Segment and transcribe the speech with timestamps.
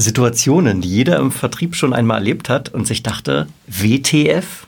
[0.00, 4.64] Situationen, die jeder im Vertrieb schon einmal erlebt hat und sich dachte, WTF?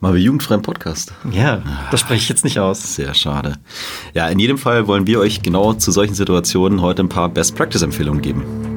[0.00, 1.14] Mal wir jugendfreien Podcast.
[1.32, 2.94] Ja, das spreche ich jetzt nicht aus.
[2.94, 3.54] Sehr schade.
[4.12, 8.20] Ja, in jedem Fall wollen wir euch genau zu solchen Situationen heute ein paar Best-Practice-Empfehlungen
[8.20, 8.73] geben.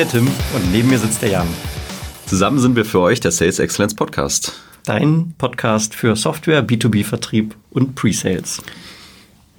[0.00, 1.46] Der Tim und neben mir sitzt der Jan.
[2.24, 4.54] Zusammen sind wir für euch der Sales Excellence Podcast.
[4.86, 8.62] Dein Podcast für Software, B2B-Vertrieb und Pre-Sales.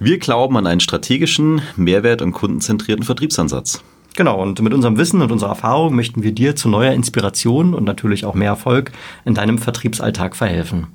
[0.00, 3.84] Wir glauben an einen strategischen, mehrwert- und kundenzentrierten Vertriebsansatz.
[4.16, 7.84] Genau, und mit unserem Wissen und unserer Erfahrung möchten wir dir zu neuer Inspiration und
[7.84, 8.90] natürlich auch mehr Erfolg
[9.24, 10.88] in deinem Vertriebsalltag verhelfen.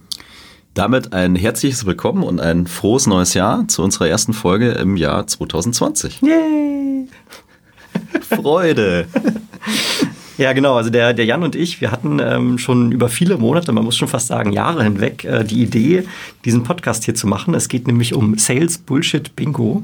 [0.73, 5.25] Damit ein herzliches Willkommen und ein frohes neues Jahr zu unserer ersten Folge im Jahr
[5.25, 6.19] 2020.
[6.21, 7.07] Yay!
[8.21, 9.07] Freude!
[10.37, 10.75] Ja, genau.
[10.75, 13.97] Also der, der Jan und ich, wir hatten ähm, schon über viele Monate, man muss
[13.97, 16.03] schon fast sagen Jahre hinweg, äh, die Idee,
[16.45, 17.55] diesen Podcast hier zu machen.
[17.55, 19.81] Es geht nämlich um Sales Bullshit Bingo.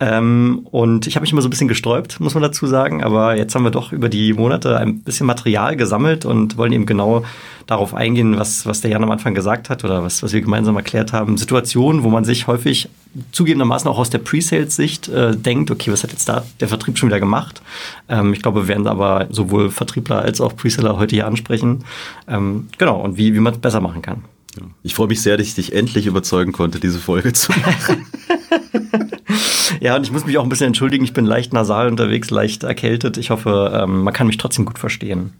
[0.00, 3.04] Ähm, und ich habe mich immer so ein bisschen gesträubt, muss man dazu sagen.
[3.04, 6.86] Aber jetzt haben wir doch über die Monate ein bisschen Material gesammelt und wollen eben
[6.86, 7.22] genau
[7.66, 10.76] darauf eingehen, was, was der Jan am Anfang gesagt hat oder was, was wir gemeinsam
[10.76, 11.36] erklärt haben.
[11.36, 12.88] Situationen, wo man sich häufig
[13.32, 17.08] zugegebenermaßen auch aus der Pre-Sales-Sicht äh, denkt, okay, was hat jetzt da der Vertrieb schon
[17.08, 17.62] wieder gemacht?
[18.08, 21.84] Ähm, ich glaube, wir werden aber sowohl Vertriebler als auch Pre-Seller heute hier ansprechen.
[22.28, 24.24] Ähm, genau, und wie, wie man es besser machen kann.
[24.82, 28.06] Ich freue mich sehr, dass ich dich endlich überzeugen konnte, diese Folge zu machen.
[29.80, 31.04] ja, und ich muss mich auch ein bisschen entschuldigen.
[31.04, 33.16] Ich bin leicht nasal unterwegs, leicht erkältet.
[33.16, 35.32] Ich hoffe, ähm, man kann mich trotzdem gut verstehen.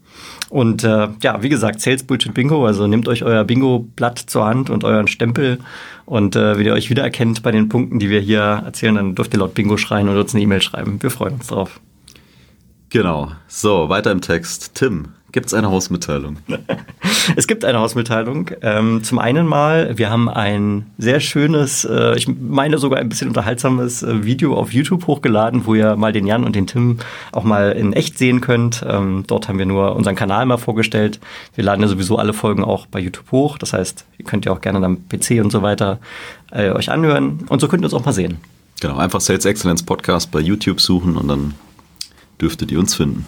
[0.55, 2.65] Und äh, ja, wie gesagt, Sales Bullshit Bingo.
[2.65, 5.59] Also nehmt euch euer Bingo-Blatt zur Hand und euren Stempel.
[6.07, 9.35] Und äh, wenn ihr euch wiedererkennt bei den Punkten, die wir hier erzählen, dann dürft
[9.35, 11.03] ihr laut Bingo schreien oder uns eine E-Mail schreiben.
[11.03, 11.81] Wir freuen uns drauf.
[12.91, 13.33] Genau.
[13.49, 14.77] So, weiter im Text.
[14.77, 16.37] Tim, Gibt es eine Hausmitteilung?
[17.37, 18.53] es gibt eine Hausmitteilung.
[18.63, 23.27] Ähm, zum einen mal, wir haben ein sehr schönes, äh, ich meine sogar ein bisschen
[23.27, 26.99] unterhaltsames äh, Video auf YouTube hochgeladen, wo ihr mal den Jan und den Tim
[27.33, 28.85] auch mal in echt sehen könnt.
[28.89, 31.19] Ähm, dort haben wir nur unseren Kanal mal vorgestellt.
[31.57, 33.59] Wir laden ja sowieso alle Folgen auch bei YouTube hoch.
[33.59, 35.99] Das heißt, ihr könnt ja auch gerne am PC und so weiter
[36.53, 37.41] äh, euch anhören.
[37.49, 38.37] Und so könnt ihr uns auch mal sehen.
[38.81, 41.55] Genau, einfach Sales Excellence Podcast bei YouTube suchen und dann
[42.41, 43.27] dürftet ihr uns finden.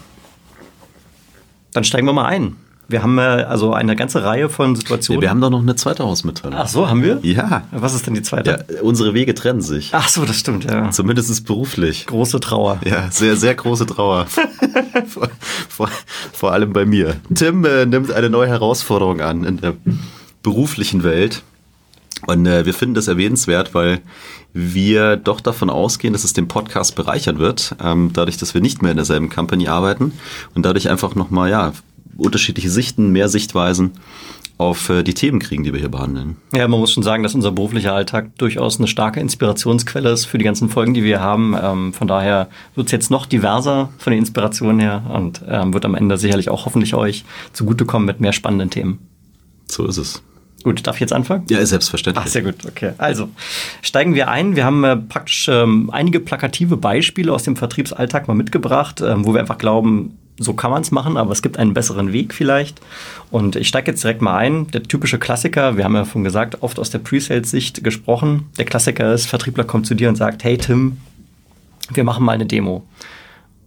[1.76, 2.56] Dann steigen wir mal ein.
[2.88, 5.20] Wir haben äh, also eine ganze Reihe von Situationen.
[5.20, 6.58] Wir haben doch noch eine zweite Hausmitteilung.
[6.58, 7.18] Ach so, haben wir?
[7.20, 7.64] Ja.
[7.70, 8.64] Was ist denn die zweite?
[8.70, 9.90] Ja, unsere Wege trennen sich.
[9.92, 10.90] Ach so, das stimmt, ja.
[10.90, 12.06] Zumindest beruflich.
[12.06, 12.80] Große Trauer.
[12.82, 14.26] Ja, sehr, sehr große Trauer.
[15.06, 15.28] vor,
[15.68, 15.90] vor,
[16.32, 17.16] vor, allem bei mir.
[17.34, 19.74] Tim äh, nimmt eine neue Herausforderung an in der
[20.42, 21.42] beruflichen Welt.
[22.26, 24.00] Und äh, wir finden das erwähnenswert, weil
[24.52, 28.82] wir doch davon ausgehen, dass es den Podcast bereichern wird, ähm, dadurch, dass wir nicht
[28.82, 30.12] mehr in derselben Company arbeiten
[30.54, 31.72] und dadurch einfach nochmal, ja,
[32.16, 33.92] unterschiedliche Sichten, mehr Sichtweisen
[34.58, 36.36] auf äh, die Themen kriegen, die wir hier behandeln.
[36.54, 40.38] Ja, man muss schon sagen, dass unser beruflicher Alltag durchaus eine starke Inspirationsquelle ist für
[40.38, 41.54] die ganzen Folgen, die wir haben.
[41.60, 45.84] Ähm, von daher wird es jetzt noch diverser von den Inspirationen her und ähm, wird
[45.84, 48.98] am Ende sicherlich auch hoffentlich euch zugutekommen mit mehr spannenden Themen.
[49.68, 50.22] So ist es.
[50.66, 51.44] Gut, darf ich jetzt anfangen?
[51.48, 52.24] Ja, selbstverständlich.
[52.26, 52.90] Ach, sehr gut, okay.
[52.98, 53.28] Also,
[53.82, 54.56] steigen wir ein.
[54.56, 59.32] Wir haben äh, praktisch ähm, einige plakative Beispiele aus dem Vertriebsalltag mal mitgebracht, ähm, wo
[59.32, 62.80] wir einfach glauben, so kann man es machen, aber es gibt einen besseren Weg vielleicht.
[63.30, 64.66] Und ich steige jetzt direkt mal ein.
[64.72, 68.46] Der typische Klassiker, wir haben ja schon gesagt, oft aus der Pre-Sales-Sicht gesprochen.
[68.58, 70.96] Der Klassiker ist, Vertriebler kommt zu dir und sagt, hey Tim,
[71.90, 72.84] wir machen mal eine Demo.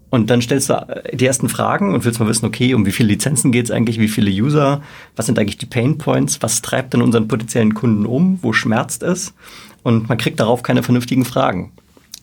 [0.10, 2.92] Und dann stellst du äh, die ersten Fragen und willst mal wissen, okay, um wie
[2.92, 4.82] viele Lizenzen geht es eigentlich, wie viele User,
[5.16, 9.04] was sind eigentlich die Pain Points, was treibt denn unseren potenziellen Kunden um, wo schmerzt
[9.04, 9.34] es?
[9.84, 11.72] Und man kriegt darauf keine vernünftigen Fragen.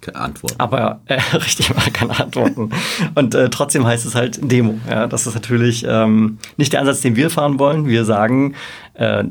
[0.01, 0.57] Keine Antworten.
[0.59, 2.71] Aber äh, richtig, keine Antworten.
[3.15, 4.79] und äh, trotzdem heißt es halt Demo.
[4.89, 7.87] Ja, das ist natürlich ähm, nicht der Ansatz, den wir fahren wollen.
[7.87, 8.55] Wir sagen,
[8.95, 9.25] äh,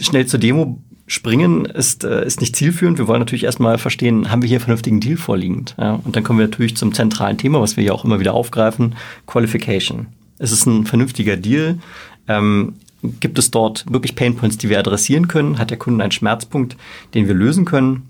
[0.00, 2.96] schnell zur Demo Springen ist, äh, ist nicht zielführend.
[2.96, 5.74] Wir wollen natürlich erstmal verstehen, haben wir hier einen vernünftigen Deal vorliegend?
[5.76, 8.32] Ja, und dann kommen wir natürlich zum zentralen Thema, was wir ja auch immer wieder
[8.32, 8.94] aufgreifen,
[9.26, 10.06] Qualification.
[10.38, 11.80] Es ist ein vernünftiger Deal.
[12.28, 15.58] Ähm, gibt es dort wirklich Painpoints, die wir adressieren können?
[15.58, 16.76] Hat der Kunde einen Schmerzpunkt,
[17.12, 18.08] den wir lösen können?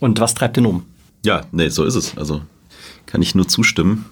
[0.00, 0.86] Und was treibt den um?
[1.26, 2.16] Ja, nee, so ist es.
[2.16, 2.40] Also
[3.04, 4.06] kann ich nur zustimmen.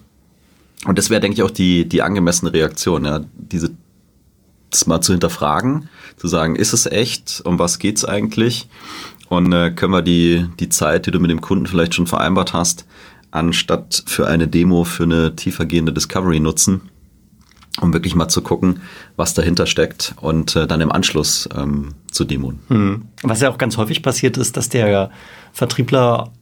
[0.85, 3.71] Und das wäre, denke ich, auch die, die angemessene Reaktion, ja, diese
[4.71, 8.69] das mal zu hinterfragen, zu sagen, ist es echt, um was geht's eigentlich?
[9.29, 12.53] Und äh, können wir die, die Zeit, die du mit dem Kunden vielleicht schon vereinbart
[12.53, 12.87] hast,
[13.31, 16.83] anstatt für eine Demo für eine tiefergehende Discovery nutzen,
[17.81, 18.81] um wirklich mal zu gucken,
[19.17, 22.61] was dahinter steckt und äh, dann im Anschluss ähm, zu demonen.
[22.69, 23.03] Hm.
[23.23, 25.11] Was ja auch ganz häufig passiert ist, dass der
[25.53, 26.33] Vertriebler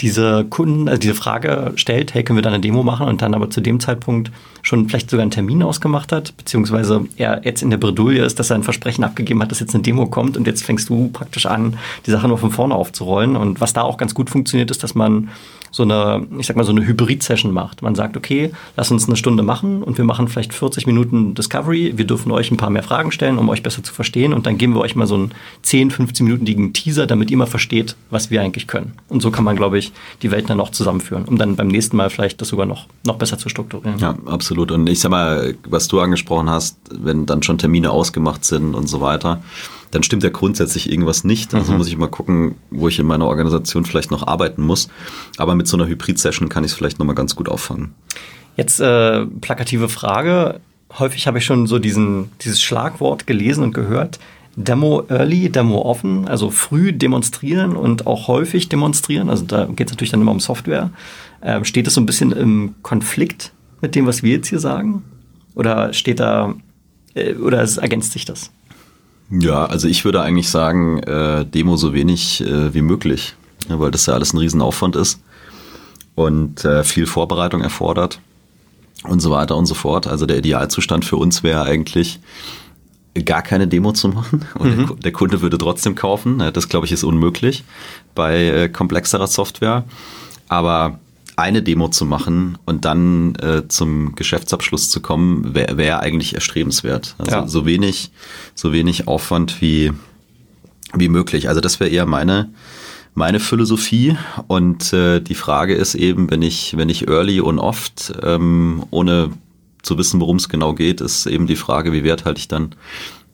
[0.00, 3.34] diese Kunden, also diese Frage stellt, hey, können wir da eine Demo machen und dann
[3.34, 4.30] aber zu dem Zeitpunkt
[4.62, 8.50] schon vielleicht sogar einen Termin ausgemacht hat, beziehungsweise er jetzt in der Bredouille ist, dass
[8.50, 11.46] er ein Versprechen abgegeben hat, dass jetzt eine Demo kommt und jetzt fängst du praktisch
[11.46, 13.34] an, die Sache nur von vorne aufzurollen.
[13.34, 15.30] Und was da auch ganz gut funktioniert, ist, dass man
[15.70, 17.82] so eine, ich sag mal, so eine Hybrid-Session macht.
[17.82, 21.94] Man sagt, okay, lass uns eine Stunde machen und wir machen vielleicht 40 Minuten Discovery.
[21.96, 24.32] Wir dürfen euch ein paar mehr Fragen stellen, um euch besser zu verstehen.
[24.32, 25.32] Und dann geben wir euch mal so einen
[25.62, 28.94] 10, 15-minütigen Teaser, damit ihr mal versteht, was wir eigentlich können.
[29.08, 29.92] Und so kann man, glaube ich,
[30.22, 33.16] die Welten dann auch zusammenführen, um dann beim nächsten Mal vielleicht das sogar noch, noch
[33.16, 33.98] besser zu strukturieren.
[33.98, 34.70] Ja, absolut.
[34.70, 38.88] Und ich sag mal, was du angesprochen hast, wenn dann schon Termine ausgemacht sind und
[38.88, 39.42] so weiter,
[39.90, 41.54] dann stimmt ja grundsätzlich irgendwas nicht.
[41.54, 41.78] Also mhm.
[41.78, 44.88] muss ich mal gucken, wo ich in meiner Organisation vielleicht noch arbeiten muss.
[45.36, 47.94] Aber mit so einer Hybrid-Session kann ich es vielleicht nochmal ganz gut auffangen.
[48.56, 50.60] Jetzt äh, plakative Frage.
[50.98, 54.18] Häufig habe ich schon so diesen, dieses Schlagwort gelesen und gehört.
[54.56, 59.30] Demo early, Demo offen, also früh demonstrieren und auch häufig demonstrieren.
[59.30, 60.90] Also da geht es natürlich dann immer um Software.
[61.40, 65.04] Äh, steht es so ein bisschen im Konflikt mit dem, was wir jetzt hier sagen?
[65.54, 66.54] Oder steht da,
[67.14, 68.50] äh, oder ergänzt sich das?
[69.30, 73.34] Ja, also ich würde eigentlich sagen, äh, Demo so wenig äh, wie möglich,
[73.68, 75.20] ja, weil das ja alles ein Riesenaufwand ist
[76.14, 78.20] und äh, viel Vorbereitung erfordert
[79.04, 80.06] und so weiter und so fort.
[80.06, 82.20] Also der Idealzustand für uns wäre eigentlich,
[83.24, 84.86] gar keine Demo zu machen und mhm.
[84.86, 86.42] der, der, Kunde würde trotzdem kaufen.
[86.52, 87.64] Das, glaube ich, ist unmöglich
[88.14, 89.84] bei äh, komplexerer Software.
[90.48, 90.98] Aber
[91.38, 97.14] eine Demo zu machen und dann äh, zum Geschäftsabschluss zu kommen, wäre wär eigentlich erstrebenswert.
[97.18, 97.46] Also ja.
[97.46, 98.10] so wenig,
[98.56, 99.92] so wenig Aufwand wie,
[100.94, 101.48] wie möglich.
[101.48, 102.50] Also das wäre eher meine,
[103.14, 104.16] meine Philosophie.
[104.48, 109.30] Und äh, die Frage ist eben, wenn ich, wenn ich early und oft, ähm, ohne
[109.82, 112.74] zu wissen, worum es genau geht, ist eben die Frage, wie werthaltig dann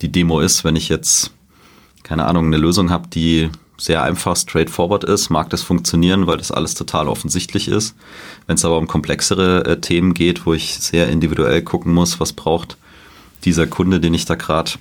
[0.02, 1.32] die Demo ist, wenn ich jetzt,
[2.02, 6.52] keine Ahnung, eine Lösung habe, die sehr einfach, straightforward ist, mag das funktionieren, weil das
[6.52, 7.96] alles total offensichtlich ist.
[8.46, 12.32] Wenn es aber um komplexere äh, Themen geht, wo ich sehr individuell gucken muss, was
[12.32, 12.76] braucht
[13.44, 14.72] dieser Kunde, den ich da gerade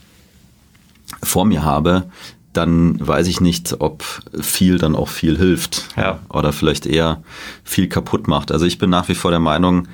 [1.22, 2.06] vor mir habe,
[2.54, 4.04] dann weiß ich nicht, ob
[4.40, 5.88] viel dann auch viel hilft.
[5.98, 6.20] Ja.
[6.30, 7.24] Oder vielleicht eher
[7.64, 8.52] viel kaputt macht.
[8.52, 9.88] Also ich bin nach wie vor der Meinung,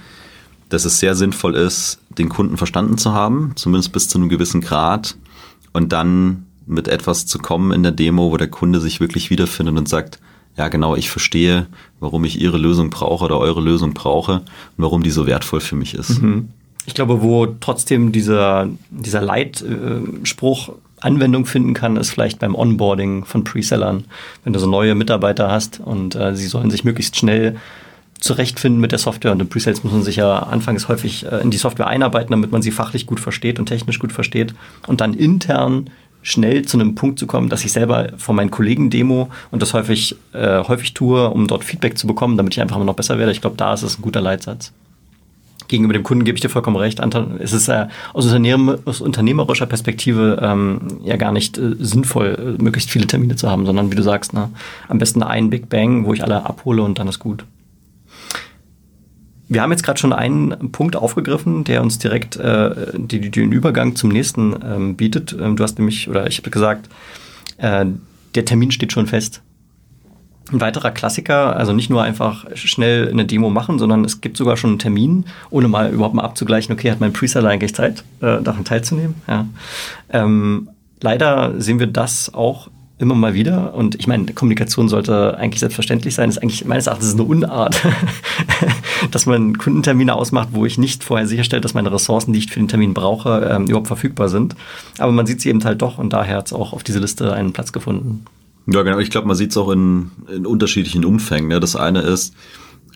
[0.67, 4.61] dass es sehr sinnvoll ist, den Kunden verstanden zu haben, zumindest bis zu einem gewissen
[4.61, 5.15] Grad,
[5.71, 9.77] und dann mit etwas zu kommen in der Demo, wo der Kunde sich wirklich wiederfindet
[9.77, 10.19] und sagt,
[10.57, 11.67] ja genau, ich verstehe,
[11.99, 14.43] warum ich Ihre Lösung brauche oder eure Lösung brauche und
[14.77, 16.21] warum die so wertvoll für mich ist.
[16.21, 16.49] Mhm.
[16.85, 20.71] Ich glaube, wo trotzdem dieser, dieser Leitspruch
[21.01, 24.05] Anwendung finden kann, ist vielleicht beim Onboarding von Presellern.
[24.43, 27.57] Wenn du so neue Mitarbeiter hast und äh, sie sollen sich möglichst schnell
[28.19, 29.31] zurechtfinden mit der Software.
[29.31, 32.51] Und im Presales muss man sich ja anfangs häufig äh, in die Software einarbeiten, damit
[32.51, 34.53] man sie fachlich gut versteht und technisch gut versteht.
[34.87, 35.89] Und dann intern
[36.21, 39.73] schnell zu einem Punkt zu kommen, dass ich selber von meinen Kollegen demo und das
[39.73, 43.17] häufig, äh, häufig tue, um dort Feedback zu bekommen, damit ich einfach immer noch besser
[43.17, 43.31] werde.
[43.31, 44.73] Ich glaube, da ist es ein guter Leitsatz.
[45.67, 46.99] Gegenüber dem Kunden gebe ich dir vollkommen recht.
[47.39, 52.61] Es ist äh, aus, Unternehmen, aus unternehmerischer Perspektive ähm, ja gar nicht äh, sinnvoll, äh,
[52.61, 54.49] möglichst viele Termine zu haben, sondern wie du sagst, ne,
[54.87, 57.45] am besten ein Big Bang, wo ich alle abhole und dann ist gut.
[59.49, 63.95] Wir haben jetzt gerade schon einen Punkt aufgegriffen, der uns direkt äh, die, den Übergang
[63.95, 65.35] zum nächsten ähm, bietet.
[65.39, 66.87] Ähm, du hast nämlich, oder ich habe gesagt,
[67.57, 67.85] äh,
[68.35, 69.41] der Termin steht schon fest.
[70.51, 74.55] Ein weiterer Klassiker, also nicht nur einfach schnell eine Demo machen, sondern es gibt sogar
[74.55, 78.41] schon einen Termin, ohne mal überhaupt mal abzugleichen, okay, hat mein Preseller eigentlich Zeit, äh,
[78.41, 79.15] daran teilzunehmen?
[79.27, 79.47] Ja.
[80.11, 80.69] Ähm,
[81.01, 83.73] leider sehen wir das auch immer mal wieder.
[83.73, 86.29] Und ich meine, Kommunikation sollte eigentlich selbstverständlich sein.
[86.29, 87.81] Das ist eigentlich meines Erachtens eine Unart,
[89.11, 92.59] dass man Kundentermine ausmacht, wo ich nicht vorher sicherstelle, dass meine Ressourcen, die ich für
[92.59, 94.55] den Termin brauche, ähm, überhaupt verfügbar sind.
[94.97, 97.33] Aber man sieht sie eben halt doch und daher hat es auch auf diese Liste
[97.33, 98.25] einen Platz gefunden.
[98.67, 98.99] Ja, genau.
[98.99, 101.49] Ich glaube, man sieht es auch in, in unterschiedlichen Umfängen.
[101.51, 102.35] Ja, das eine ist,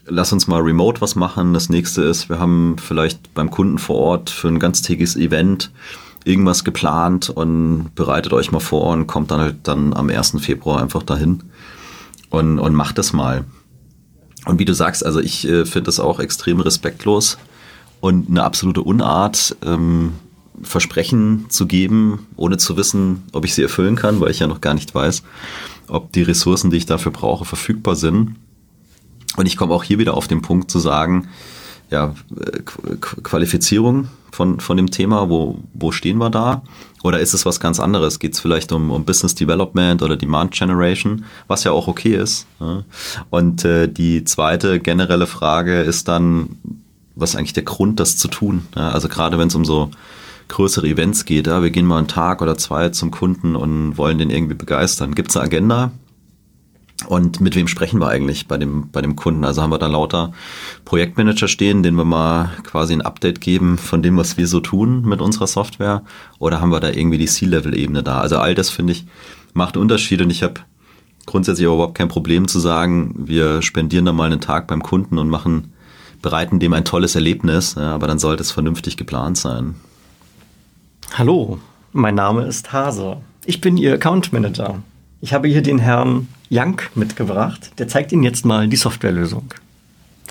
[0.05, 1.53] lass uns mal remote was machen.
[1.53, 5.71] Das nächste ist, wir haben vielleicht beim Kunden vor Ort für ein ganztägiges Event
[6.25, 10.35] irgendwas geplant und bereitet euch mal vor und kommt dann halt dann am 1.
[10.39, 11.43] Februar einfach dahin
[12.29, 13.45] und, und macht das mal.
[14.45, 17.37] Und wie du sagst, also ich äh, finde das auch extrem respektlos
[18.01, 20.13] und eine absolute Unart, ähm,
[20.61, 24.61] Versprechen zu geben, ohne zu wissen, ob ich sie erfüllen kann, weil ich ja noch
[24.61, 25.23] gar nicht weiß,
[25.87, 28.35] ob die Ressourcen, die ich dafür brauche, verfügbar sind.
[29.35, 31.27] Und ich komme auch hier wieder auf den Punkt zu sagen,
[31.89, 32.13] ja,
[32.99, 36.63] Qualifizierung von, von dem Thema, wo, wo stehen wir da?
[37.03, 38.19] Oder ist es was ganz anderes?
[38.19, 42.47] Geht es vielleicht um, um Business Development oder Demand Generation, was ja auch okay ist.
[42.59, 42.83] Ja.
[43.29, 46.57] Und äh, die zweite generelle Frage ist dann,
[47.15, 48.67] was ist eigentlich der Grund, das zu tun?
[48.75, 49.91] Ja, also gerade wenn es um so
[50.47, 54.17] größere Events geht, ja, wir gehen mal einen Tag oder zwei zum Kunden und wollen
[54.17, 55.15] den irgendwie begeistern.
[55.15, 55.91] Gibt es eine Agenda?
[57.07, 59.43] Und mit wem sprechen wir eigentlich bei dem, bei dem Kunden?
[59.43, 60.33] Also haben wir da lauter
[60.85, 65.03] Projektmanager stehen, denen wir mal quasi ein Update geben von dem, was wir so tun
[65.03, 66.03] mit unserer Software?
[66.39, 68.19] Oder haben wir da irgendwie die C-Level-Ebene da?
[68.19, 69.05] Also all das, finde ich,
[69.53, 70.61] macht Unterschied und ich habe
[71.25, 75.29] grundsätzlich überhaupt kein Problem zu sagen, wir spendieren da mal einen Tag beim Kunden und
[75.29, 75.73] machen,
[76.21, 79.75] bereiten dem ein tolles Erlebnis, ja, aber dann sollte es vernünftig geplant sein.
[81.13, 81.59] Hallo,
[81.91, 83.17] mein Name ist Hase.
[83.45, 84.79] Ich bin Ihr Account Manager.
[85.23, 87.71] Ich habe hier den Herrn Jank mitgebracht.
[87.77, 89.53] Der zeigt Ihnen jetzt mal die Softwarelösung.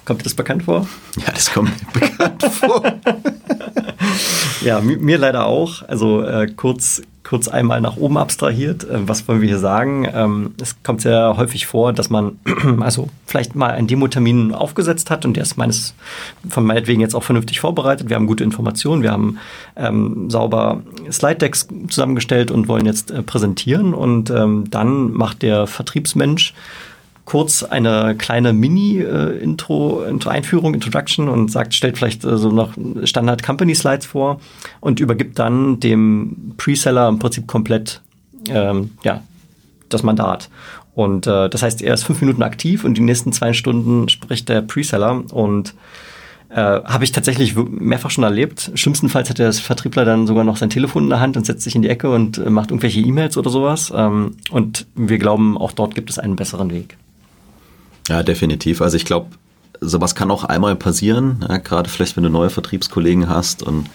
[0.05, 0.87] Kommt das bekannt vor?
[1.17, 2.83] Ja, das kommt mir bekannt vor.
[4.63, 5.83] ja, mir leider auch.
[5.89, 8.85] Also äh, kurz, kurz einmal nach oben abstrahiert.
[8.85, 10.09] Äh, was wollen wir hier sagen?
[10.13, 12.39] Ähm, es kommt sehr häufig vor, dass man
[12.81, 15.95] also vielleicht mal einen Demo-Termin aufgesetzt hat und der ist meines
[16.49, 18.09] von meinetwegen jetzt auch vernünftig vorbereitet.
[18.09, 19.39] Wir haben gute Informationen, wir haben
[19.77, 26.55] ähm, sauber Slide-Decks zusammengestellt und wollen jetzt äh, präsentieren und ähm, dann macht der Vertriebsmensch
[27.25, 32.75] kurz eine kleine Mini-Intro, äh, Einführung, Introduction und sagt, stellt vielleicht äh, so noch
[33.05, 34.41] Standard Company Slides vor
[34.81, 38.01] und übergibt dann dem Preseller im Prinzip komplett
[38.49, 39.23] ähm, ja,
[39.89, 40.49] das Mandat.
[40.95, 44.49] Und äh, das heißt, er ist fünf Minuten aktiv und die nächsten zwei Stunden spricht
[44.49, 45.75] der Preseller und
[46.51, 48.73] äh, habe ich tatsächlich mehrfach schon erlebt.
[48.75, 51.75] Schlimmstenfalls hat der Vertriebler dann sogar noch sein Telefon in der Hand und setzt sich
[51.75, 53.91] in die Ecke und äh, macht irgendwelche E-Mails oder sowas.
[53.95, 56.99] Ähm, und wir glauben, auch dort gibt es einen besseren Weg.
[58.09, 58.83] Ja, definitiv.
[58.83, 59.29] Also ich glaube,
[59.81, 63.89] sowas kann auch einmal passieren, ja, gerade vielleicht, wenn du neue Vertriebskollegen hast und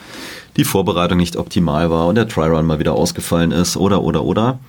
[0.57, 4.59] die Vorbereitung nicht optimal war und der Try-Run mal wieder ausgefallen ist oder, oder, oder.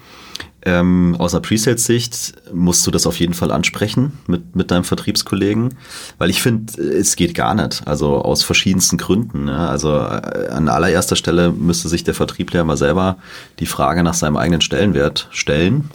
[0.63, 5.75] Ähm, aus einer Presales-Sicht musst du das auf jeden Fall ansprechen mit, mit deinem Vertriebskollegen,
[6.19, 7.87] weil ich finde, es geht gar nicht.
[7.87, 9.47] Also aus verschiedensten Gründen.
[9.49, 9.69] Ja.
[9.69, 13.19] Also äh, an allererster Stelle müsste sich der Vertriebler mal selber
[13.61, 15.91] die Frage nach seinem eigenen Stellenwert stellen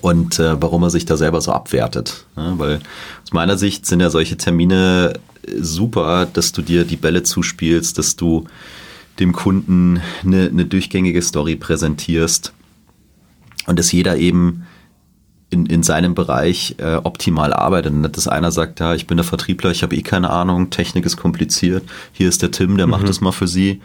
[0.00, 2.26] und äh, warum er sich da selber so abwertet.
[2.36, 2.80] Ja, weil
[3.22, 5.14] aus meiner Sicht sind ja solche Termine
[5.58, 8.44] super, dass du dir die Bälle zuspielst, dass du
[9.18, 12.52] dem Kunden eine, eine durchgängige Story präsentierst
[13.66, 14.66] und dass jeder eben
[15.48, 17.92] in, in seinem Bereich äh, optimal arbeitet.
[17.92, 21.06] Und dass einer sagt, ja, ich bin der Vertriebler, ich habe eh keine Ahnung, Technik
[21.06, 22.92] ist kompliziert, hier ist der Tim, der mhm.
[22.92, 23.80] macht es mal für Sie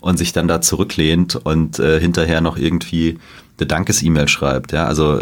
[0.00, 3.18] und sich dann da zurücklehnt und äh, hinterher noch irgendwie
[3.58, 4.72] eine Dankes-E-Mail schreibt.
[4.72, 5.20] Ja, also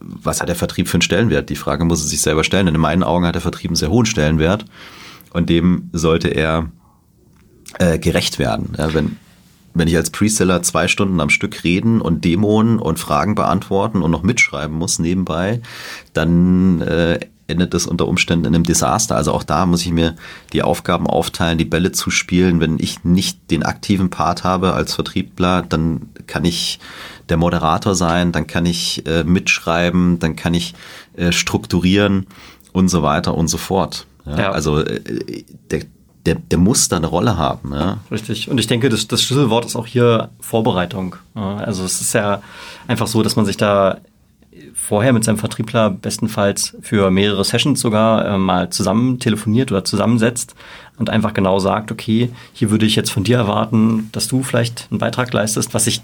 [0.00, 1.50] was hat der Vertrieb für einen Stellenwert?
[1.50, 2.68] Die Frage muss er sich selber stellen.
[2.68, 4.64] Und in meinen Augen hat der Vertrieb einen sehr hohen Stellenwert
[5.32, 6.70] und dem sollte er
[7.78, 8.74] äh, gerecht werden.
[8.78, 9.16] Ja, wenn,
[9.74, 14.10] wenn ich als Preseller zwei Stunden am Stück reden und Dämonen und Fragen beantworten und
[14.10, 15.60] noch mitschreiben muss nebenbei,
[16.12, 19.16] dann äh, endet das unter Umständen in einem Desaster.
[19.16, 20.16] Also auch da muss ich mir
[20.52, 22.60] die Aufgaben aufteilen, die Bälle zu spielen.
[22.60, 26.78] Wenn ich nicht den aktiven Part habe als Vertriebler, dann kann ich
[27.28, 30.74] der Moderator sein, dann kann ich äh, mitschreiben, dann kann ich
[31.16, 32.26] äh, strukturieren
[32.72, 34.06] und so weiter und so fort.
[34.26, 34.50] Ja, ja.
[34.52, 35.82] Also äh, der,
[36.26, 37.72] der, der muss da eine Rolle haben.
[37.72, 37.98] Ja.
[38.10, 38.48] Richtig.
[38.48, 41.16] Und ich denke, das, das Schlüsselwort ist auch hier Vorbereitung.
[41.34, 42.42] Also es ist ja
[42.86, 43.98] einfach so, dass man sich da
[44.86, 50.54] vorher mit seinem Vertriebler bestenfalls für mehrere Sessions sogar äh, mal zusammen telefoniert oder zusammensetzt
[50.98, 54.88] und einfach genau sagt, okay, hier würde ich jetzt von dir erwarten, dass du vielleicht
[54.90, 56.02] einen Beitrag leistest, was sich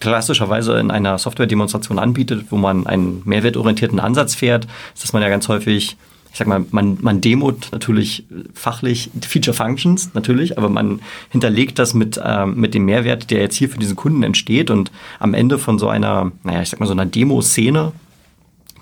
[0.00, 5.28] klassischerweise in einer Software-Demonstration anbietet, wo man einen mehrwertorientierten Ansatz fährt, ist, dass man ja
[5.28, 5.96] ganz häufig
[6.32, 11.94] ich sag mal, man, man demot natürlich fachlich Feature Functions, natürlich, aber man hinterlegt das
[11.94, 15.58] mit, ähm, mit dem Mehrwert, der jetzt hier für diesen Kunden entsteht und am Ende
[15.58, 17.92] von so einer, naja, ich sag mal, so einer Demo-Szene,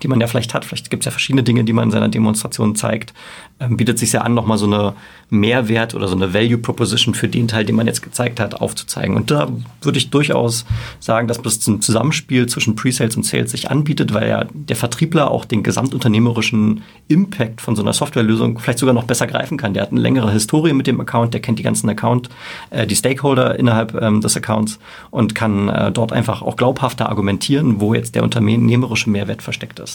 [0.05, 0.65] die man ja vielleicht hat.
[0.65, 3.11] Vielleicht gibt es ja verschiedene Dinge, die man in seiner Demonstration zeigt.
[3.59, 4.93] Ähm, bietet sich ja an, nochmal so eine
[5.31, 9.15] Mehrwert oder so eine Value Proposition für den Teil, den man jetzt gezeigt hat, aufzuzeigen.
[9.15, 9.49] Und da
[9.81, 10.65] würde ich durchaus
[10.99, 15.31] sagen, dass das ein Zusammenspiel zwischen Pre-Sales und Sales sich anbietet, weil ja der Vertriebler
[15.31, 19.73] auch den gesamtunternehmerischen Impact von so einer Softwarelösung vielleicht sogar noch besser greifen kann.
[19.73, 22.29] Der hat eine längere Historie mit dem Account, der kennt die ganzen Account,
[22.69, 24.77] äh, die Stakeholder innerhalb ähm, des Accounts
[25.09, 29.94] und kann äh, dort einfach auch glaubhafter argumentieren, wo jetzt der unternehmerische Mehrwert versteckt ist.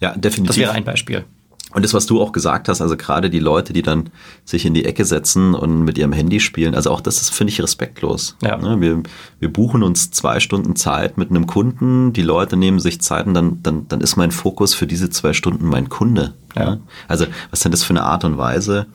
[0.00, 0.48] Ja, definitiv.
[0.48, 1.24] Das wäre ein Beispiel.
[1.72, 4.10] Und das, was du auch gesagt hast, also gerade die Leute, die dann
[4.44, 7.52] sich in die Ecke setzen und mit ihrem Handy spielen, also auch das ist, finde
[7.52, 8.36] ich, respektlos.
[8.42, 8.56] Ja.
[8.56, 9.02] Ne, wir,
[9.38, 13.34] wir buchen uns zwei Stunden Zeit mit einem Kunden, die Leute nehmen sich Zeit und
[13.34, 16.34] dann, dann, dann ist mein Fokus für diese zwei Stunden mein Kunde.
[16.56, 16.78] Ja.
[17.06, 18.86] Also was ist denn das für eine Art und Weise,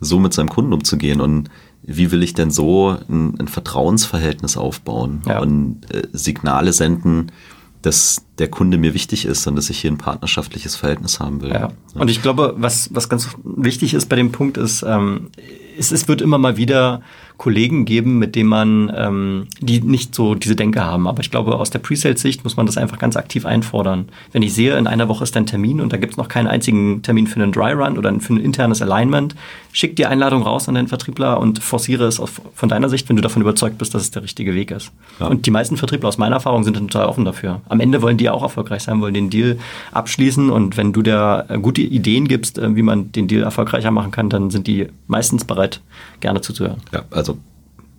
[0.00, 1.48] so mit seinem Kunden umzugehen und
[1.82, 5.38] wie will ich denn so ein, ein Vertrauensverhältnis aufbauen ja.
[5.40, 7.32] und äh, Signale senden,
[7.82, 11.50] dass der Kunde mir wichtig ist und dass ich hier ein partnerschaftliches Verhältnis haben will.
[11.50, 11.70] Ja.
[11.94, 15.30] Und ich glaube, was, was ganz wichtig ist bei dem Punkt ist, ähm,
[15.78, 17.02] es, es wird immer mal wieder
[17.38, 21.06] Kollegen geben, mit denen man, ähm, die nicht so diese Denke haben.
[21.06, 24.08] Aber ich glaube, aus der Pre-Sales-Sicht muss man das einfach ganz aktiv einfordern.
[24.32, 26.48] Wenn ich sehe, in einer Woche ist dein Termin und da gibt es noch keinen
[26.48, 29.36] einzigen Termin für einen Dry Run oder für ein internes Alignment,
[29.70, 33.14] schick die Einladung raus an den Vertriebler und forciere es auf, von deiner Sicht, wenn
[33.14, 34.90] du davon überzeugt bist, dass es der richtige Weg ist.
[35.20, 35.28] Ja.
[35.28, 37.60] Und die meisten Vertriebler aus meiner Erfahrung sind total offen dafür.
[37.68, 39.58] Am Ende wollen die ja auch erfolgreich sein, wollen den Deal
[39.92, 43.92] abschließen und wenn du der äh, gute Ideen gibst, äh, wie man den Deal erfolgreicher
[43.92, 45.80] machen kann, dann sind die meistens bereit,
[46.18, 46.80] gerne zuzuhören.
[46.92, 47.27] Ja, also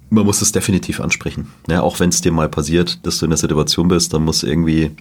[0.10, 1.48] man muss es definitiv ansprechen.
[1.68, 4.44] Ja, auch wenn es dir mal passiert, dass du in der Situation bist, dann muss
[4.44, 4.92] irgendwie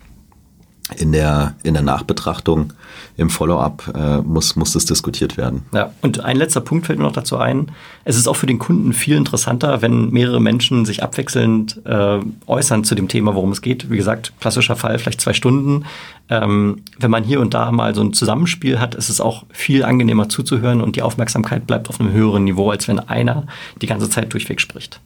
[0.97, 2.73] in der, in der Nachbetrachtung,
[3.16, 5.62] im Follow-up äh, muss, muss das diskutiert werden.
[5.73, 7.73] Ja, und ein letzter Punkt fällt mir noch dazu ein.
[8.04, 12.85] Es ist auch für den Kunden viel interessanter, wenn mehrere Menschen sich abwechselnd äh, äußern
[12.85, 13.90] zu dem Thema, worum es geht.
[13.90, 15.85] Wie gesagt, klassischer Fall, vielleicht zwei Stunden.
[16.30, 19.85] Ähm, wenn man hier und da mal so ein Zusammenspiel hat, ist es auch viel
[19.85, 23.47] angenehmer zuzuhören und die Aufmerksamkeit bleibt auf einem höheren Niveau, als wenn einer
[23.83, 25.00] die ganze Zeit durchweg spricht.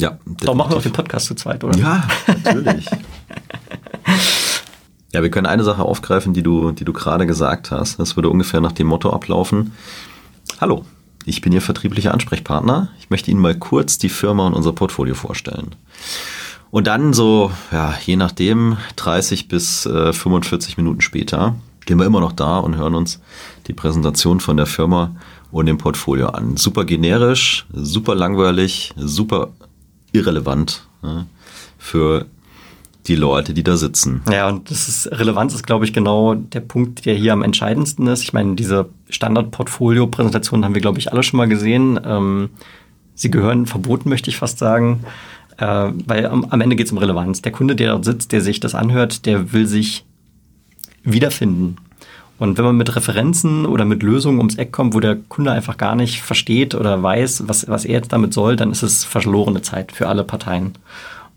[0.00, 0.18] Ja.
[0.40, 1.78] Darum machen wir auch den Podcast zu zweit, oder?
[1.78, 2.86] Ja, natürlich.
[5.12, 7.98] Ja, wir können eine Sache aufgreifen, die du, die du gerade gesagt hast.
[7.98, 9.72] Das würde ungefähr nach dem Motto ablaufen.
[10.60, 10.84] Hallo,
[11.24, 12.90] ich bin Ihr vertrieblicher Ansprechpartner.
[13.00, 15.74] Ich möchte Ihnen mal kurz die Firma und unser Portfolio vorstellen.
[16.70, 22.20] Und dann so, ja, je nachdem, 30 bis äh, 45 Minuten später stehen wir immer
[22.20, 23.20] noch da und hören uns
[23.66, 25.16] die Präsentation von der Firma
[25.50, 26.56] und dem Portfolio an.
[26.56, 29.48] Super generisch, super langweilig, super
[30.12, 31.26] irrelevant ja,
[31.78, 32.26] für
[33.10, 34.22] die Leute, die da sitzen.
[34.30, 38.06] Ja, und das ist Relevanz ist, glaube ich, genau der Punkt, der hier am entscheidendsten
[38.06, 38.22] ist.
[38.22, 41.98] Ich meine, diese Standard-Portfolio-Präsentationen haben wir, glaube ich, alle schon mal gesehen.
[42.04, 42.50] Ähm,
[43.14, 45.00] sie gehören verboten, möchte ich fast sagen.
[45.58, 47.42] Äh, weil am, am Ende geht es um Relevanz.
[47.42, 50.04] Der Kunde, der dort sitzt, der sich das anhört, der will sich
[51.02, 51.76] wiederfinden.
[52.38, 55.76] Und wenn man mit Referenzen oder mit Lösungen ums Eck kommt, wo der Kunde einfach
[55.76, 59.62] gar nicht versteht oder weiß, was, was er jetzt damit soll, dann ist es verlorene
[59.62, 60.72] Zeit für alle Parteien.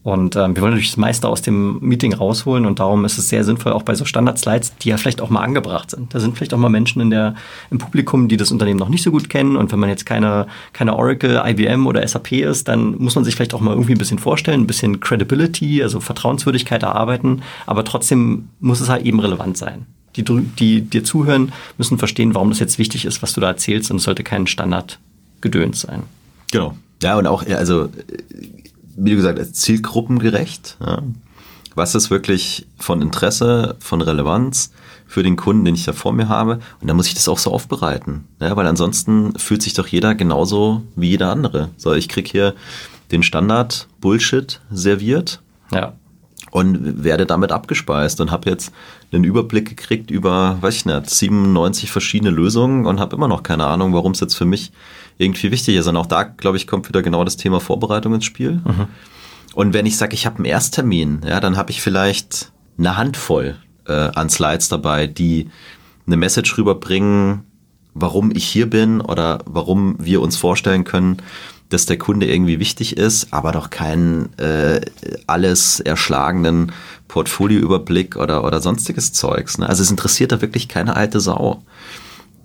[0.03, 3.29] Und ähm, wir wollen natürlich das meiste aus dem Meeting rausholen und darum ist es
[3.29, 6.13] sehr sinnvoll, auch bei so Standard-Slides, die ja vielleicht auch mal angebracht sind.
[6.13, 7.35] Da sind vielleicht auch mal Menschen in der,
[7.71, 9.55] im Publikum, die das Unternehmen noch nicht so gut kennen.
[9.55, 13.35] Und wenn man jetzt keine, keine Oracle, IBM oder SAP ist, dann muss man sich
[13.35, 17.41] vielleicht auch mal irgendwie ein bisschen vorstellen, ein bisschen Credibility, also Vertrauenswürdigkeit erarbeiten.
[17.65, 19.85] Aber trotzdem muss es halt eben relevant sein.
[20.17, 23.89] Die, die dir zuhören, müssen verstehen, warum das jetzt wichtig ist, was du da erzählst.
[23.89, 26.03] Und es sollte kein Standard-Gedöns sein.
[26.51, 26.75] Genau.
[27.01, 27.89] Ja, und auch, also
[28.95, 30.77] wie du gesagt hast, zielgruppengerecht.
[30.79, 31.01] Ja.
[31.75, 34.71] Was ist wirklich von Interesse, von Relevanz
[35.07, 36.59] für den Kunden, den ich da vor mir habe?
[36.81, 38.25] Und dann muss ich das auch so aufbereiten.
[38.39, 41.69] Ja, weil ansonsten fühlt sich doch jeder genauso wie jeder andere.
[41.77, 42.53] So, ich krieg hier
[43.11, 45.41] den Standard Bullshit serviert.
[45.71, 45.93] Ja.
[46.51, 48.71] Und werde damit abgespeist und habe jetzt
[49.11, 53.65] einen Überblick gekriegt über, weiß ich nicht, 97 verschiedene Lösungen und habe immer noch keine
[53.65, 54.71] Ahnung, warum es jetzt für mich
[55.17, 55.87] irgendwie wichtig ist.
[55.87, 58.53] Und auch da, glaube ich, kommt wieder genau das Thema Vorbereitung ins Spiel.
[58.53, 58.87] Mhm.
[59.53, 63.57] Und wenn ich sage, ich habe einen Ersttermin, ja, dann habe ich vielleicht eine Handvoll
[63.87, 65.49] äh, an Slides dabei, die
[66.07, 67.43] eine Message rüberbringen,
[67.93, 71.17] warum ich hier bin oder warum wir uns vorstellen können,
[71.69, 74.81] dass der Kunde irgendwie wichtig ist, aber doch keinen äh,
[75.27, 76.71] alles erschlagenen
[77.07, 79.57] Portfolioüberblick oder, oder sonstiges Zeugs.
[79.57, 79.67] Ne?
[79.67, 81.63] Also es interessiert da wirklich keine alte Sau.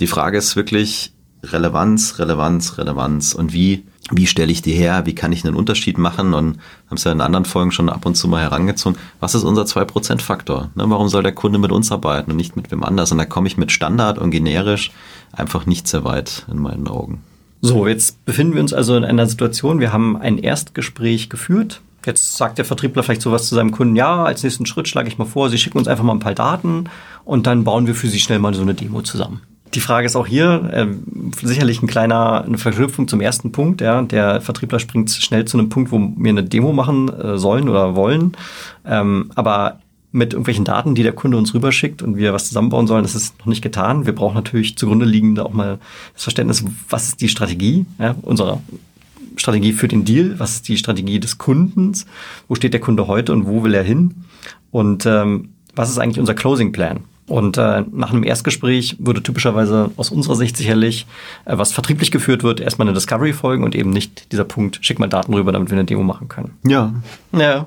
[0.01, 5.15] Die Frage ist wirklich, Relevanz, Relevanz, Relevanz und wie, wie stelle ich die her, wie
[5.15, 8.17] kann ich einen Unterschied machen und haben es ja in anderen Folgen schon ab und
[8.17, 10.71] zu mal herangezogen, was ist unser 2%-Faktor?
[10.75, 13.13] Ne, warum soll der Kunde mit uns arbeiten und nicht mit wem anders?
[13.13, 14.91] Und da komme ich mit Standard und generisch
[15.33, 17.23] einfach nicht sehr weit in meinen Augen.
[17.61, 21.81] So, jetzt befinden wir uns also in einer Situation, wir haben ein Erstgespräch geführt.
[22.07, 25.19] Jetzt sagt der Vertriebler vielleicht sowas zu seinem Kunden, ja, als nächsten Schritt schlage ich
[25.19, 26.85] mal vor, Sie schicken uns einfach mal ein paar Daten
[27.25, 29.43] und dann bauen wir für Sie schnell mal so eine Demo zusammen.
[29.75, 30.87] Die Frage ist auch hier äh,
[31.43, 33.81] sicherlich ein kleiner, eine Verknüpfung zum ersten Punkt.
[33.81, 34.03] Ja.
[34.03, 37.95] Der Vertriebler springt schnell zu einem Punkt, wo wir eine Demo machen äh, sollen oder
[37.95, 38.33] wollen.
[38.87, 43.03] Ähm, aber mit irgendwelchen Daten, die der Kunde uns rüberschickt und wir was zusammenbauen sollen,
[43.03, 44.07] das ist noch nicht getan.
[44.07, 45.79] Wir brauchen natürlich zugrunde liegende auch mal
[46.15, 48.63] das Verständnis, was ist die Strategie ja, unserer
[49.37, 52.07] Strategie für den Deal, was ist die Strategie des Kundens,
[52.49, 54.25] wo steht der Kunde heute und wo will er hin
[54.71, 57.01] und ähm, was ist eigentlich unser Closing Plan?
[57.29, 61.07] Und äh, nach einem Erstgespräch würde typischerweise aus unserer Sicht sicherlich,
[61.45, 64.99] äh, was vertrieblich geführt wird, erstmal eine Discovery folgen und eben nicht dieser Punkt, schick
[64.99, 66.57] mal Daten rüber, damit wir eine Demo machen können.
[66.67, 66.95] Ja.
[67.33, 67.67] Ja.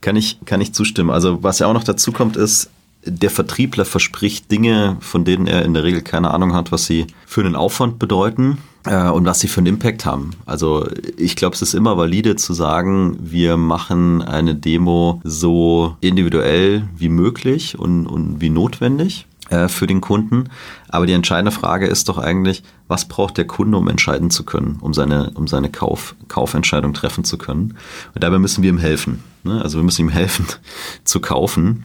[0.00, 1.10] Kann ich, kann ich zustimmen.
[1.10, 2.68] Also was ja auch noch dazu kommt, ist,
[3.06, 7.06] der Vertriebler verspricht Dinge, von denen er in der Regel keine Ahnung hat, was sie
[7.24, 10.32] für einen Aufwand bedeuten äh, und was sie für einen Impact haben.
[10.44, 16.88] Also ich glaube, es ist immer valide zu sagen, wir machen eine Demo so individuell
[16.96, 19.26] wie möglich und, und wie notwendig.
[19.50, 20.48] äh, für den Kunden.
[20.88, 24.78] Aber die entscheidende Frage ist doch eigentlich, was braucht der Kunde, um entscheiden zu können,
[24.80, 27.76] um seine, um seine Kauf, Kaufentscheidung treffen zu können.
[28.14, 29.22] Und dabei müssen wir ihm helfen.
[29.44, 29.62] Ne?
[29.62, 30.46] Also wir müssen ihm helfen
[31.04, 31.84] zu kaufen,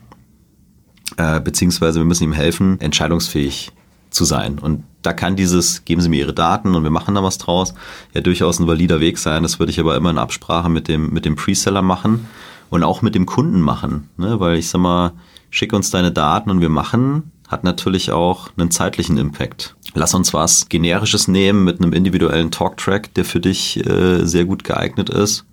[1.17, 3.71] äh, beziehungsweise wir müssen ihm helfen, entscheidungsfähig
[4.09, 4.59] zu sein.
[4.59, 7.73] Und da kann dieses, geben Sie mir Ihre Daten und wir machen da was draus,
[8.13, 9.43] ja durchaus ein valider Weg sein.
[9.43, 12.27] Das würde ich aber immer in Absprache mit dem, mit dem Preseller machen
[12.69, 14.09] und auch mit dem Kunden machen.
[14.17, 14.39] Ne?
[14.39, 15.13] Weil ich sag mal,
[15.49, 19.75] schick uns deine Daten und wir machen, hat natürlich auch einen zeitlichen Impact.
[19.93, 24.63] Lass uns was Generisches nehmen mit einem individuellen Talktrack, der für dich äh, sehr gut
[24.63, 25.45] geeignet ist.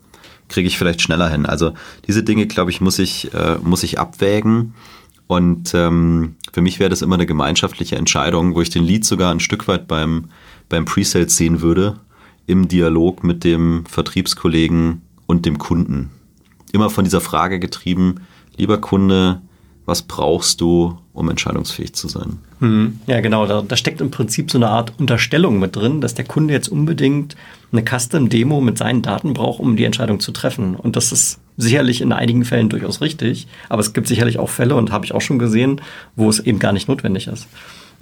[0.49, 1.45] Kriege ich vielleicht schneller hin.
[1.45, 1.73] Also
[2.07, 4.75] diese Dinge, glaube ich, muss ich, äh, muss ich abwägen.
[5.29, 9.31] Und ähm, für mich wäre das immer eine gemeinschaftliche Entscheidung, wo ich den Lead sogar
[9.31, 10.25] ein Stück weit beim,
[10.69, 12.01] beim Presale sehen würde,
[12.47, 16.11] im Dialog mit dem Vertriebskollegen und dem Kunden.
[16.73, 18.23] Immer von dieser Frage getrieben,
[18.57, 19.43] lieber Kunde,
[19.85, 22.39] was brauchst du, um entscheidungsfähig zu sein.
[22.61, 23.47] Hm, ja, genau.
[23.47, 26.69] Da, da, steckt im Prinzip so eine Art Unterstellung mit drin, dass der Kunde jetzt
[26.69, 27.37] unbedingt
[27.71, 30.75] eine Custom-Demo mit seinen Daten braucht, um die Entscheidung zu treffen.
[30.75, 33.47] Und das ist sicherlich in einigen Fällen durchaus richtig.
[33.69, 35.83] Aber es gibt sicherlich auch Fälle, und habe ich auch schon gesehen,
[36.17, 37.47] wo es eben gar nicht notwendig ist.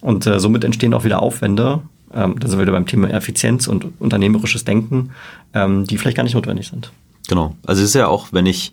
[0.01, 1.81] Und äh, somit entstehen auch wieder Aufwände,
[2.15, 5.11] ähm, da sind wir wieder beim Thema Effizienz und unternehmerisches Denken,
[5.55, 6.93] ähm, die vielleicht gar nicht notwendig sind.
[7.29, 7.57] Genau.
[7.67, 8.73] Also es ist ja auch, wenn ich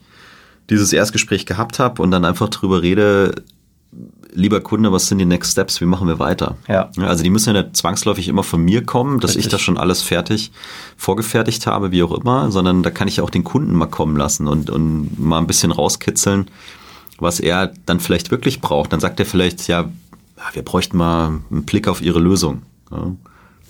[0.69, 3.43] dieses Erstgespräch gehabt habe und dann einfach drüber rede,
[4.33, 6.57] lieber Kunde, was sind die Next Steps, wie machen wir weiter?
[6.67, 6.89] Ja.
[6.99, 9.45] Also die müssen ja nicht zwangsläufig immer von mir kommen, dass Richtig.
[9.45, 10.51] ich das schon alles fertig
[10.97, 14.47] vorgefertigt habe, wie auch immer, sondern da kann ich auch den Kunden mal kommen lassen
[14.47, 16.47] und, und mal ein bisschen rauskitzeln,
[17.19, 18.93] was er dann vielleicht wirklich braucht.
[18.93, 19.89] Dann sagt er vielleicht, ja,
[20.53, 22.63] wir bräuchten mal einen Blick auf Ihre Lösung.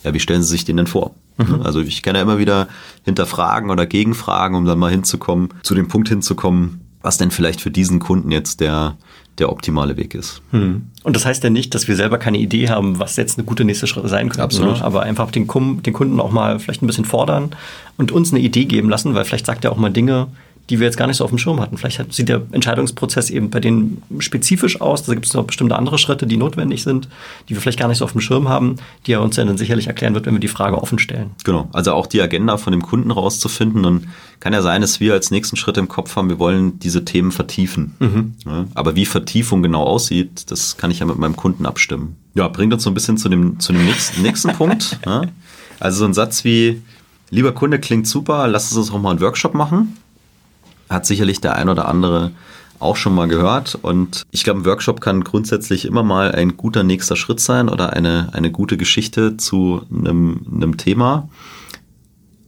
[0.04, 1.14] Ja, wie stellen Sie sich den denn vor?
[1.38, 1.62] Mhm.
[1.64, 2.68] Also ich kann ja immer wieder
[3.04, 7.72] hinterfragen oder gegenfragen, um dann mal hinzukommen, zu dem Punkt hinzukommen, was denn vielleicht für
[7.72, 8.98] diesen Kunden jetzt der,
[9.40, 10.42] der optimale Weg ist.
[10.52, 10.84] Hm.
[11.04, 13.66] Und das heißt ja nicht, dass wir selber keine Idee haben, was jetzt eine gute
[13.66, 14.44] nächste Schritte sein könnte.
[14.44, 14.78] Absolut.
[14.78, 14.84] Ne?
[14.84, 17.56] Aber einfach den, den Kunden auch mal vielleicht ein bisschen fordern
[17.98, 20.28] und uns eine Idee geben lassen, weil vielleicht sagt er auch mal Dinge,
[20.70, 21.78] die wir jetzt gar nicht so auf dem Schirm hatten.
[21.78, 25.04] Vielleicht sieht der Entscheidungsprozess eben bei denen spezifisch aus.
[25.04, 27.10] Da gibt es noch bestimmte andere Schritte, die notwendig sind,
[27.50, 29.88] die wir vielleicht gar nicht so auf dem Schirm haben, die er uns dann sicherlich
[29.88, 31.32] erklären wird, wenn wir die Frage offen stellen.
[31.44, 33.84] Genau, also auch die Agenda von dem Kunden rauszufinden.
[33.84, 34.08] Und
[34.40, 37.32] kann ja sein, dass wir als nächsten Schritt im Kopf haben, wir wollen diese Themen
[37.34, 37.96] vertiefen.
[38.00, 38.34] Mhm.
[38.46, 42.16] Ja, aber wie Vertiefung genau aussieht, das kann ich ja mit meinem Kunden abstimmen.
[42.36, 44.98] Ja, bringt uns so ein bisschen zu dem, zu dem nächsten, nächsten Punkt.
[45.06, 45.24] Ja.
[45.80, 46.82] Also so ein Satz wie,
[47.30, 49.98] lieber Kunde klingt super, lass uns auch mal einen Workshop machen
[50.90, 52.32] hat sicherlich der ein oder andere
[52.80, 53.76] auch schon mal gehört.
[53.82, 57.94] Und ich glaube, ein Workshop kann grundsätzlich immer mal ein guter nächster Schritt sein oder
[57.94, 61.30] eine, eine gute Geschichte zu einem, einem Thema.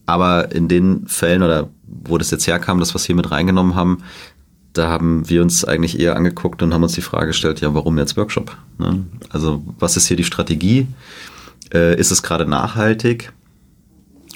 [0.06, 3.76] Aber in den Fällen oder wo das jetzt herkam, das, was wir hier mit reingenommen
[3.76, 4.00] haben,
[4.74, 7.98] da haben wir uns eigentlich eher angeguckt und haben uns die Frage gestellt, ja, warum
[7.98, 8.58] jetzt Workshop?
[8.78, 9.06] Ne?
[9.30, 10.88] Also was ist hier die Strategie?
[11.74, 13.32] Äh, ist es gerade nachhaltig?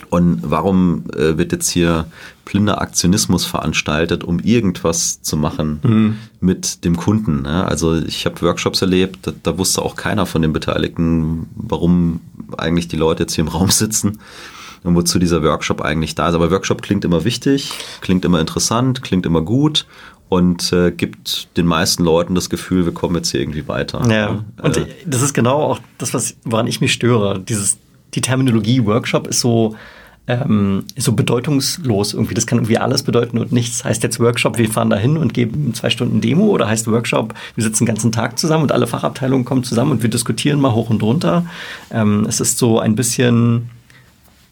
[0.09, 2.05] Und warum äh, wird jetzt hier
[2.45, 6.15] blinder Aktionismus veranstaltet, um irgendwas zu machen mhm.
[6.39, 7.43] mit dem Kunden?
[7.43, 7.65] Ne?
[7.65, 12.21] Also ich habe Workshops erlebt, da, da, wusste auch keiner von den Beteiligten, warum
[12.57, 14.19] eigentlich die Leute jetzt hier im Raum sitzen
[14.83, 16.35] und wozu dieser Workshop eigentlich da ist.
[16.35, 19.85] Aber Workshop klingt immer wichtig, klingt immer interessant, klingt immer gut
[20.29, 24.07] und äh, gibt den meisten Leuten das Gefühl, wir kommen jetzt hier irgendwie weiter.
[24.09, 27.39] Ja, und äh, das ist genau auch das, was, woran ich mich störe.
[27.39, 27.77] Dieses,
[28.13, 29.76] die Terminologie Workshop ist so,
[30.28, 32.34] ähm, so bedeutungslos irgendwie.
[32.34, 33.84] Das kann irgendwie alles bedeuten und nichts.
[33.84, 37.34] Heißt jetzt Workshop, wir fahren da hin und geben zwei Stunden Demo oder heißt Workshop,
[37.56, 40.74] wir sitzen den ganzen Tag zusammen und alle Fachabteilungen kommen zusammen und wir diskutieren mal
[40.74, 41.45] hoch und runter.
[41.91, 43.69] Ähm, es ist so ein bisschen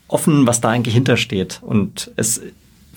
[0.08, 1.60] offen, was da eigentlich hintersteht.
[1.62, 2.41] Und es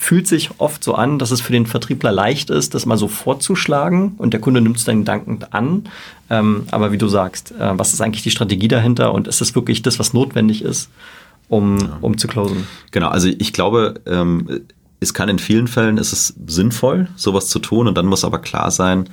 [0.00, 3.06] fühlt sich oft so an, dass es für den Vertriebler leicht ist, das mal so
[3.06, 5.84] vorzuschlagen und der Kunde nimmt es dann dankend an.
[6.30, 9.54] Ähm, aber wie du sagst, äh, was ist eigentlich die Strategie dahinter und ist es
[9.54, 10.90] wirklich das, was notwendig ist?
[11.50, 11.98] um, ja.
[12.00, 12.66] um zu closen.
[12.92, 14.62] Genau, also ich glaube, ähm,
[15.00, 18.38] es kann in vielen Fällen ist es sinnvoll, sowas zu tun und dann muss aber
[18.38, 19.10] klar sein,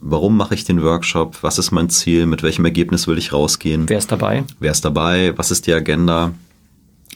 [0.00, 3.88] warum mache ich den Workshop, was ist mein Ziel, mit welchem Ergebnis will ich rausgehen.
[3.88, 4.44] Wer ist dabei?
[4.60, 6.32] Wer ist dabei, was ist die Agenda,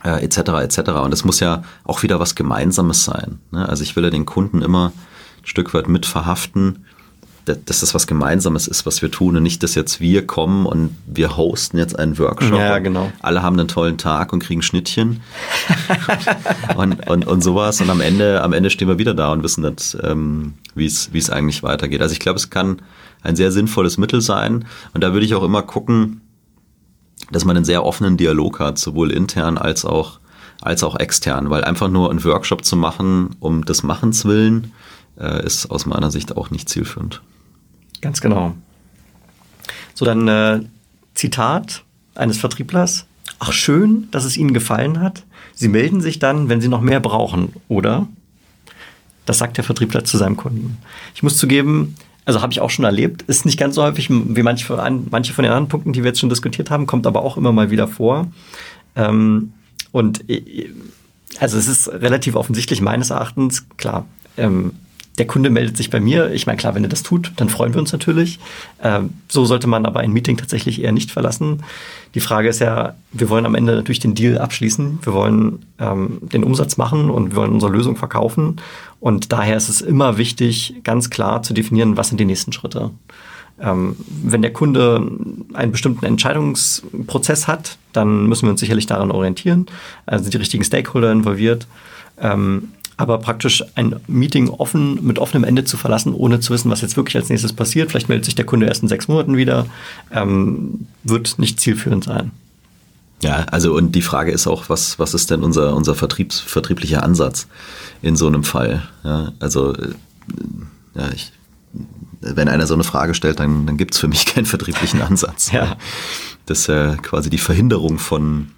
[0.04, 0.38] äh, etc.
[0.62, 0.90] etc.
[1.02, 3.38] Und es muss ja auch wieder was Gemeinsames sein.
[3.50, 3.68] Ne?
[3.68, 4.92] Also ich will ja den Kunden immer
[5.42, 6.85] ein Stück weit mit verhaften
[7.46, 10.96] dass das was Gemeinsames ist, was wir tun und nicht, dass jetzt wir kommen und
[11.06, 12.59] wir hosten jetzt einen Workshop.
[12.59, 13.12] Ja, genau.
[13.22, 15.20] Alle haben einen tollen Tag und kriegen Schnittchen
[16.76, 19.62] und, und, und sowas und am Ende, am Ende stehen wir wieder da und wissen
[19.62, 22.02] nicht, ähm, wie es wie es eigentlich weitergeht.
[22.02, 22.82] Also ich glaube, es kann
[23.22, 26.22] ein sehr sinnvolles Mittel sein und da würde ich auch immer gucken,
[27.30, 30.20] dass man einen sehr offenen Dialog hat, sowohl intern als auch
[30.60, 34.72] als auch extern, weil einfach nur einen Workshop zu machen, um des Machens willen,
[35.18, 37.22] äh, ist aus meiner Sicht auch nicht zielführend.
[38.00, 38.54] Ganz genau.
[39.94, 40.60] So, dann äh,
[41.14, 41.84] Zitat
[42.14, 43.06] eines Vertrieblers.
[43.38, 45.24] Ach, schön, dass es Ihnen gefallen hat.
[45.54, 48.06] Sie melden sich dann, wenn Sie noch mehr brauchen, oder?
[49.24, 50.78] Das sagt der Vertriebler zu seinem Kunden.
[51.14, 54.42] Ich muss zugeben, also habe ich auch schon erlebt, ist nicht ganz so häufig wie
[54.42, 57.22] manche von, manche von den anderen Punkten, die wir jetzt schon diskutiert haben, kommt aber
[57.22, 58.26] auch immer mal wieder vor.
[58.96, 59.52] Ähm,
[59.92, 60.70] und äh,
[61.38, 64.72] also es ist relativ offensichtlich meines Erachtens, klar, ähm,
[65.18, 66.30] der Kunde meldet sich bei mir.
[66.32, 68.38] Ich meine, klar, wenn er das tut, dann freuen wir uns natürlich.
[68.82, 71.62] Ähm, so sollte man aber ein Meeting tatsächlich eher nicht verlassen.
[72.14, 74.98] Die Frage ist ja, wir wollen am Ende natürlich den Deal abschließen.
[75.02, 78.56] Wir wollen ähm, den Umsatz machen und wir wollen unsere Lösung verkaufen.
[79.00, 82.90] Und daher ist es immer wichtig, ganz klar zu definieren, was sind die nächsten Schritte.
[83.61, 85.11] Ähm, wenn der Kunde
[85.54, 89.66] einen bestimmten Entscheidungsprozess hat, dann müssen wir uns sicherlich daran orientieren.
[90.04, 91.66] Also sind die richtigen Stakeholder involviert.
[92.20, 96.80] Ähm, aber praktisch ein Meeting offen mit offenem Ende zu verlassen, ohne zu wissen, was
[96.80, 99.66] jetzt wirklich als nächstes passiert, vielleicht meldet sich der Kunde erst in sechs Monaten wieder,
[100.11, 102.30] ähm, wird nicht zielführend sein.
[103.22, 107.02] Ja, also und die Frage ist auch, was, was ist denn unser, unser Vertriebs, vertrieblicher
[107.02, 107.46] Ansatz
[108.02, 108.83] in so einem Fall?
[109.05, 109.94] Ja, also äh,
[110.94, 111.33] ja, ich,
[112.20, 115.52] wenn einer so eine Frage stellt, dann, dann gibt es für mich keinen vertrieblichen Ansatz.
[115.52, 115.76] ja.
[116.44, 118.48] Das ist ja quasi die Verhinderung von,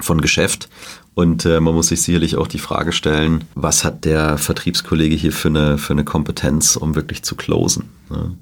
[0.00, 0.68] von Geschäft.
[1.14, 5.32] Und äh, man muss sich sicherlich auch die Frage stellen, was hat der Vertriebskollege hier
[5.32, 7.88] für eine, für eine Kompetenz, um wirklich zu closen.
[8.08, 8.36] Ne?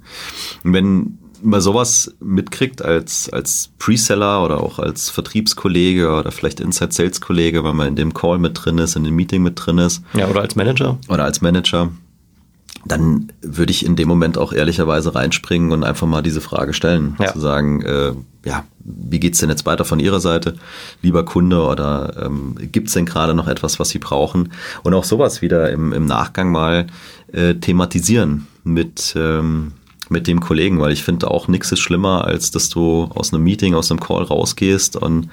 [0.62, 7.64] Und wenn man sowas mitkriegt als, als Preseller oder auch als Vertriebskollege oder vielleicht Inside-Sales-Kollege,
[7.64, 10.03] weil man in dem Call mit drin ist, in dem Meeting mit drin ist.
[10.14, 10.99] Ja, oder als Manager.
[11.09, 11.90] Oder als Manager
[12.88, 17.16] dann würde ich in dem Moment auch ehrlicherweise reinspringen und einfach mal diese Frage stellen.
[17.18, 17.33] Ja.
[17.33, 18.12] Zu sagen, äh,
[18.44, 20.57] ja, wie geht's denn jetzt weiter von Ihrer Seite,
[21.03, 24.53] lieber Kunde, oder ähm, gibt's denn gerade noch etwas, was Sie brauchen?
[24.83, 26.87] Und auch sowas wieder im, im Nachgang mal
[27.33, 29.72] äh, thematisieren mit, ähm,
[30.11, 33.42] mit dem Kollegen, weil ich finde auch nichts ist schlimmer, als dass du aus einem
[33.45, 35.29] Meeting, aus einem Call rausgehst und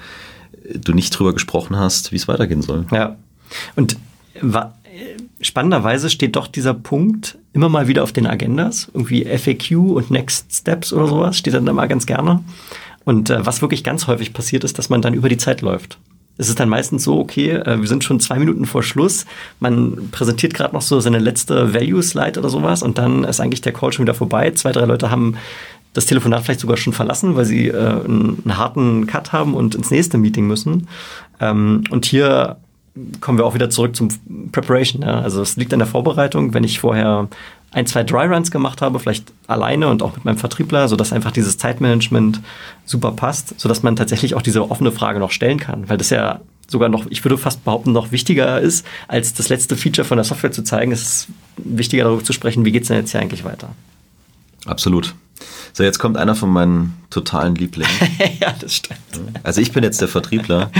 [0.74, 2.86] du nicht drüber gesprochen hast, wie es weitergehen soll.
[2.90, 3.16] Ja.
[3.76, 3.96] Und
[5.40, 8.90] spannenderweise steht doch dieser Punkt immer mal wieder auf den Agendas.
[8.94, 12.42] Irgendwie FAQ und Next Steps oder sowas steht dann immer ganz gerne.
[13.04, 15.98] Und äh, was wirklich ganz häufig passiert ist, dass man dann über die Zeit läuft.
[16.36, 19.24] Es ist dann meistens so, okay, äh, wir sind schon zwei Minuten vor Schluss,
[19.60, 23.72] man präsentiert gerade noch so seine letzte Value-Slide oder sowas und dann ist eigentlich der
[23.72, 24.50] Call schon wieder vorbei.
[24.52, 25.36] Zwei, drei Leute haben
[25.92, 29.74] das Telefonat vielleicht sogar schon verlassen, weil sie äh, einen, einen, harten Cut haben und
[29.74, 30.88] ins nächste Meeting müssen.
[31.40, 32.56] Ähm, und hier
[33.20, 34.08] kommen wir auch wieder zurück zum
[34.52, 35.02] Preparation.
[35.02, 35.20] Ja?
[35.20, 37.28] Also es liegt an der Vorbereitung, wenn ich vorher
[37.74, 41.32] ein, zwei Dry Runs gemacht habe, vielleicht alleine und auch mit meinem Vertriebler, sodass einfach
[41.32, 42.40] dieses Zeitmanagement
[42.84, 46.40] super passt, sodass man tatsächlich auch diese offene Frage noch stellen kann, weil das ja
[46.68, 50.24] sogar noch, ich würde fast behaupten, noch wichtiger ist, als das letzte Feature von der
[50.24, 50.92] Software zu zeigen.
[50.92, 53.68] Es ist wichtiger darüber zu sprechen, wie geht es denn jetzt hier eigentlich weiter.
[54.64, 55.14] Absolut.
[55.72, 57.92] So, jetzt kommt einer von meinen totalen Lieblingen.
[58.40, 59.00] ja, das stimmt.
[59.42, 60.70] Also ich bin jetzt der Vertriebler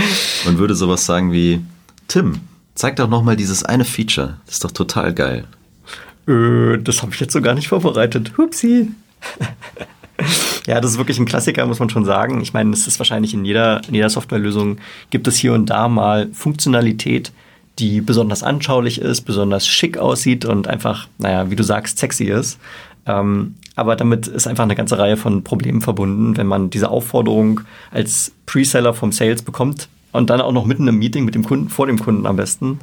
[0.45, 1.61] und würde sowas sagen wie,
[2.07, 2.39] Tim,
[2.73, 4.37] zeig doch nochmal dieses eine Feature.
[4.45, 5.45] Das ist doch total geil.
[6.27, 8.33] Äh, das habe ich jetzt so gar nicht vorbereitet.
[8.37, 8.91] Hupsi.
[10.67, 12.41] ja, das ist wirklich ein Klassiker, muss man schon sagen.
[12.41, 14.77] Ich meine, es ist wahrscheinlich in jeder, in jeder Softwarelösung
[15.09, 17.31] gibt es hier und da mal Funktionalität,
[17.79, 22.57] die besonders anschaulich ist, besonders schick aussieht und einfach, naja, wie du sagst, sexy ist.
[23.05, 27.61] Ähm, aber damit ist einfach eine ganze Reihe von Problemen verbunden, wenn man diese Aufforderung
[27.91, 31.69] als Preseller vom Sales bekommt, und dann auch noch mitten im Meeting mit dem Kunden,
[31.69, 32.79] vor dem Kunden am besten.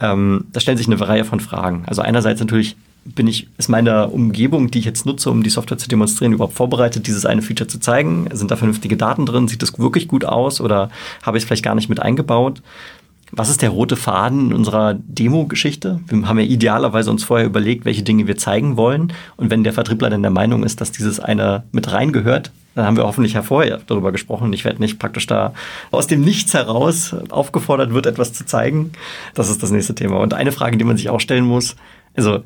[0.00, 1.84] Ähm, da stellen sich eine Reihe von Fragen.
[1.86, 5.76] Also einerseits natürlich bin ich, ist meine Umgebung, die ich jetzt nutze, um die Software
[5.76, 8.28] zu demonstrieren, überhaupt vorbereitet, dieses eine Feature zu zeigen?
[8.32, 9.46] Sind da vernünftige Daten drin?
[9.46, 10.90] Sieht das wirklich gut aus oder
[11.22, 12.62] habe ich es vielleicht gar nicht mit eingebaut?
[13.36, 16.00] Was ist der rote Faden in unserer Demo-Geschichte?
[16.06, 19.12] Wir haben ja idealerweise uns vorher überlegt, welche Dinge wir zeigen wollen.
[19.36, 22.96] Und wenn der Vertriebler dann der Meinung ist, dass dieses eine mit reingehört, dann haben
[22.96, 24.52] wir hoffentlich vorher darüber gesprochen.
[24.52, 25.52] Ich werde nicht praktisch da
[25.90, 28.92] aus dem Nichts heraus aufgefordert wird, etwas zu zeigen.
[29.34, 30.18] Das ist das nächste Thema.
[30.18, 31.74] Und eine Frage, die man sich auch stellen muss,
[32.16, 32.40] also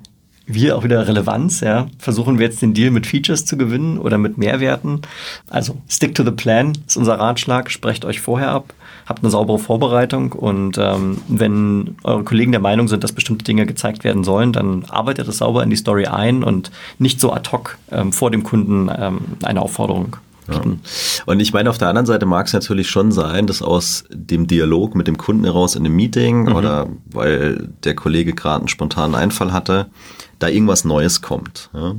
[0.46, 1.88] wir auch wieder Relevanz, ja.
[1.98, 5.02] Versuchen wir jetzt den Deal mit Features zu gewinnen oder mit Mehrwerten?
[5.50, 7.70] Also stick to the plan ist unser Ratschlag.
[7.70, 8.72] Sprecht euch vorher ab,
[9.08, 13.64] habt eine saubere Vorbereitung und ähm, wenn eure Kollegen der Meinung sind, dass bestimmte Dinge
[13.66, 17.50] gezeigt werden sollen, dann arbeitet es sauber in die Story ein und nicht so ad
[17.50, 20.16] hoc ähm, vor dem Kunden ähm, eine Aufforderung.
[20.48, 20.62] Ja.
[21.26, 24.46] Und ich meine, auf der anderen Seite mag es natürlich schon sein, dass aus dem
[24.46, 26.54] Dialog mit dem Kunden heraus in einem Meeting mhm.
[26.54, 29.86] oder weil der Kollege gerade einen spontanen Einfall hatte,
[30.38, 31.70] da irgendwas Neues kommt.
[31.74, 31.94] Ja.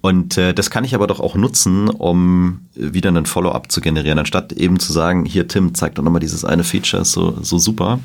[0.00, 4.18] Und äh, das kann ich aber doch auch nutzen, um wieder einen Follow-up zu generieren.
[4.18, 8.00] Anstatt eben zu sagen, hier Tim, zeig doch nochmal dieses eine Feature, so, so super,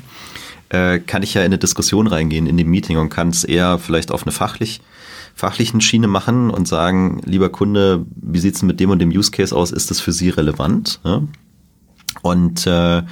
[0.70, 3.78] äh, kann ich ja in eine Diskussion reingehen in dem Meeting und kann es eher
[3.78, 4.80] vielleicht auf eine fachlich
[5.34, 9.32] fachlichen Schiene machen und sagen, lieber Kunde, wie sieht's denn mit dem und dem Use
[9.32, 9.72] Case aus?
[9.72, 11.00] Ist das für Sie relevant?
[11.04, 11.22] Ja?
[12.22, 13.02] Und äh,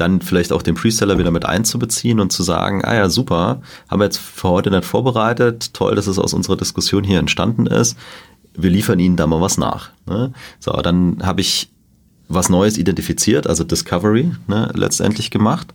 [0.00, 4.00] dann vielleicht auch den Preseller wieder mit einzubeziehen und zu sagen, ah ja, super, haben
[4.00, 7.96] wir jetzt für heute nicht vorbereitet, toll, dass es aus unserer Diskussion hier entstanden ist.
[8.54, 9.90] Wir liefern Ihnen da mal was nach.
[10.06, 10.32] Ne?
[10.60, 11.70] So, dann habe ich
[12.28, 15.72] was Neues identifiziert, also Discovery ne, letztendlich gemacht,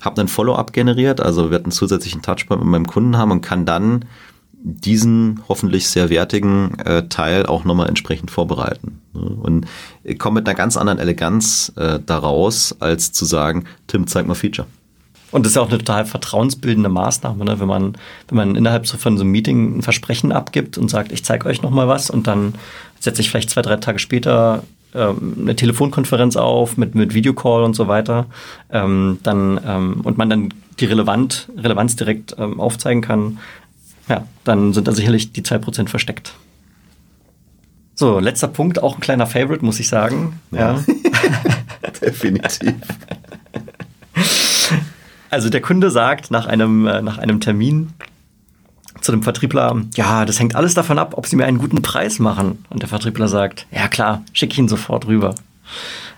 [0.00, 3.64] habe dann Follow-up generiert, also wir hatten zusätzlichen Touchpoint mit meinem Kunden haben und kann
[3.64, 4.04] dann
[4.64, 9.00] diesen hoffentlich sehr wertigen äh, Teil auch nochmal entsprechend vorbereiten.
[9.12, 9.20] Ne?
[9.20, 9.66] Und
[10.04, 14.34] ich komme mit einer ganz anderen Eleganz äh, daraus, als zu sagen, Tim, zeig mal
[14.34, 14.68] Feature.
[15.32, 17.58] Und das ist ja auch eine total vertrauensbildende Maßnahme, ne?
[17.58, 17.96] wenn man
[18.28, 21.46] wenn man innerhalb so von so einem Meeting ein Versprechen abgibt und sagt, ich zeige
[21.46, 22.54] euch noch mal was und dann
[23.00, 24.62] setze ich vielleicht zwei drei Tage später
[24.94, 28.26] ähm, eine Telefonkonferenz auf mit mit Videocall und so weiter,
[28.70, 33.38] ähm, dann ähm, und man dann die Relevant, Relevanz direkt ähm, aufzeigen kann,
[34.08, 36.34] ja, dann sind da sicherlich die 2% versteckt.
[37.94, 40.40] So, letzter Punkt, auch ein kleiner Favorite, muss ich sagen.
[40.50, 40.74] Ja.
[40.74, 40.84] ja.
[42.00, 42.74] Definitiv.
[45.30, 47.92] Also der Kunde sagt nach einem, äh, nach einem Termin
[49.00, 52.18] zu dem Vertriebler, ja, das hängt alles davon ab, ob Sie mir einen guten Preis
[52.18, 52.64] machen.
[52.70, 55.34] Und der Vertriebler sagt, ja klar, schicke ich ihn sofort rüber.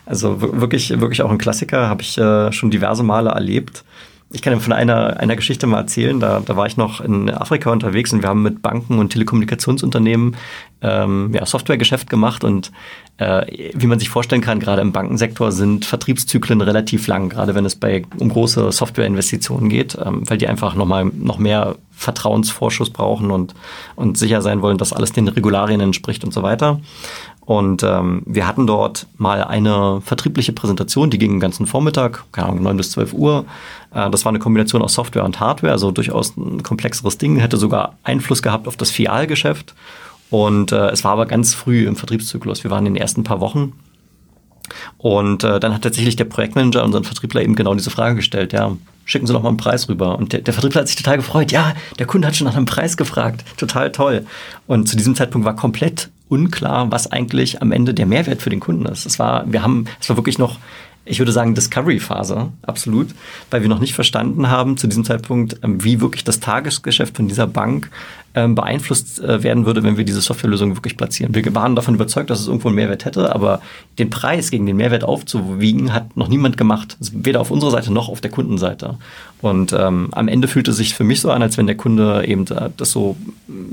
[0.06, 3.84] Also wirklich, wirklich auch ein Klassiker, habe ich äh, schon diverse Male erlebt.
[4.34, 6.18] Ich kann von einer, einer Geschichte mal erzählen.
[6.18, 10.36] Da, da war ich noch in Afrika unterwegs und wir haben mit Banken und Telekommunikationsunternehmen
[10.82, 12.42] ähm, ja, Softwaregeschäft gemacht.
[12.42, 12.72] Und
[13.18, 17.64] äh, wie man sich vorstellen kann, gerade im Bankensektor sind Vertriebszyklen relativ lang, gerade wenn
[17.64, 23.30] es bei um große Softwareinvestitionen geht, ähm, weil die einfach nochmal noch mehr Vertrauensvorschuss brauchen
[23.30, 23.54] und,
[23.94, 26.80] und sicher sein wollen, dass alles den Regularien entspricht und so weiter.
[27.46, 32.48] Und ähm, wir hatten dort mal eine vertriebliche Präsentation, die ging den ganzen Vormittag, keine
[32.48, 33.44] Ahnung, 9 bis 12 Uhr.
[33.92, 37.58] Äh, das war eine Kombination aus Software und Hardware, also durchaus ein komplexeres Ding, hätte
[37.58, 39.74] sogar Einfluss gehabt auf das Fialgeschäft.
[40.30, 42.64] Und äh, es war aber ganz früh im Vertriebszyklus.
[42.64, 43.74] Wir waren in den ersten paar Wochen.
[44.96, 48.74] Und äh, dann hat tatsächlich der Projektmanager unseren Vertriebler eben genau diese Frage gestellt, ja,
[49.04, 50.16] schicken Sie doch mal einen Preis rüber.
[50.18, 51.52] Und der, der Vertriebler hat sich total gefreut.
[51.52, 53.44] Ja, der Kunde hat schon nach einem Preis gefragt.
[53.58, 54.26] Total toll.
[54.66, 58.60] Und zu diesem Zeitpunkt war komplett unklar, was eigentlich am Ende der Mehrwert für den
[58.60, 59.06] Kunden ist.
[59.06, 60.58] Es war, wir haben, es war wirklich noch,
[61.04, 63.08] ich würde sagen, Discovery-Phase, absolut,
[63.50, 67.28] weil wir noch nicht verstanden haben zu diesem Zeitpunkt, ähm, wie wirklich das Tagesgeschäft von
[67.28, 67.90] dieser Bank
[68.34, 71.34] ähm, beeinflusst äh, werden würde, wenn wir diese Softwarelösung wirklich platzieren.
[71.34, 73.60] Wir waren davon überzeugt, dass es irgendwo einen Mehrwert hätte, aber
[73.98, 76.96] den Preis gegen den Mehrwert aufzuwiegen, hat noch niemand gemacht.
[77.12, 78.96] Weder auf unserer Seite noch auf der Kundenseite.
[79.40, 82.26] Und ähm, am Ende fühlt es sich für mich so an, als wenn der Kunde
[82.26, 83.16] eben äh, das so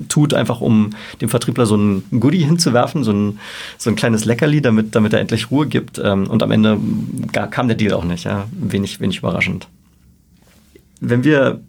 [0.10, 3.40] tut, einfach um dem Vertriebler so ein Goodie hinzuwerfen, so ein,
[3.78, 6.00] so ein kleines Leckerli, damit, damit er endlich Ruhe gibt.
[6.04, 6.78] Ähm, und am Ende
[7.32, 8.26] gar, kam der Deal auch nicht.
[8.26, 8.46] Ja?
[8.52, 9.68] Wenig, wenig überraschend.
[11.00, 11.62] Wenn wir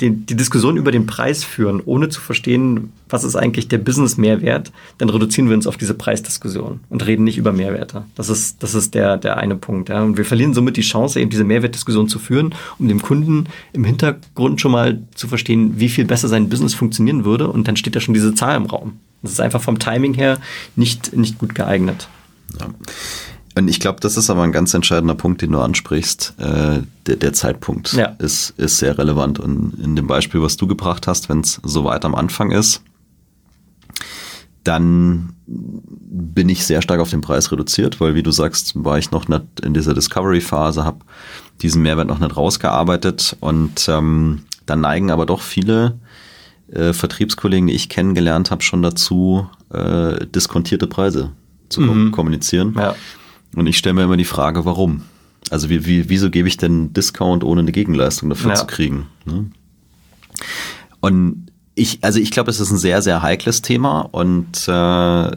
[0.00, 4.72] die, die Diskussion über den Preis führen, ohne zu verstehen, was ist eigentlich der Business-Mehrwert,
[4.98, 8.04] dann reduzieren wir uns auf diese Preisdiskussion und reden nicht über Mehrwerte.
[8.14, 9.88] Das ist, das ist der, der eine Punkt.
[9.88, 10.02] Ja.
[10.02, 13.84] Und wir verlieren somit die Chance, eben diese Mehrwertdiskussion zu führen, um dem Kunden im
[13.84, 17.48] Hintergrund schon mal zu verstehen, wie viel besser sein Business funktionieren würde.
[17.48, 18.98] Und dann steht da schon diese Zahl im Raum.
[19.22, 20.38] Das ist einfach vom Timing her
[20.76, 22.08] nicht, nicht gut geeignet.
[22.58, 22.68] Ja.
[23.60, 26.32] Und ich glaube, das ist aber ein ganz entscheidender Punkt, den du ansprichst.
[26.38, 28.06] Äh, der, der Zeitpunkt ja.
[28.18, 29.38] ist, ist sehr relevant.
[29.38, 32.82] Und in dem Beispiel, was du gebracht hast, wenn es so weit am Anfang ist,
[34.64, 39.10] dann bin ich sehr stark auf den Preis reduziert, weil wie du sagst, war ich
[39.10, 41.00] noch nicht in dieser Discovery-Phase, habe
[41.60, 45.98] diesen Mehrwert noch nicht rausgearbeitet und ähm, dann neigen aber doch viele
[46.72, 51.32] äh, Vertriebskollegen, die ich kennengelernt habe, schon dazu, äh, diskontierte Preise
[51.68, 52.10] zu mhm.
[52.10, 52.74] kommunizieren.
[52.78, 52.94] Ja.
[53.54, 55.02] Und ich stelle mir immer die Frage, warum?
[55.50, 58.56] Also wie, wie, wieso gebe ich denn Discount, ohne eine Gegenleistung dafür ja.
[58.56, 59.06] zu kriegen?
[59.24, 59.50] Ne?
[61.00, 65.30] Und ich, also ich glaube, es ist ein sehr, sehr heikles Thema und äh,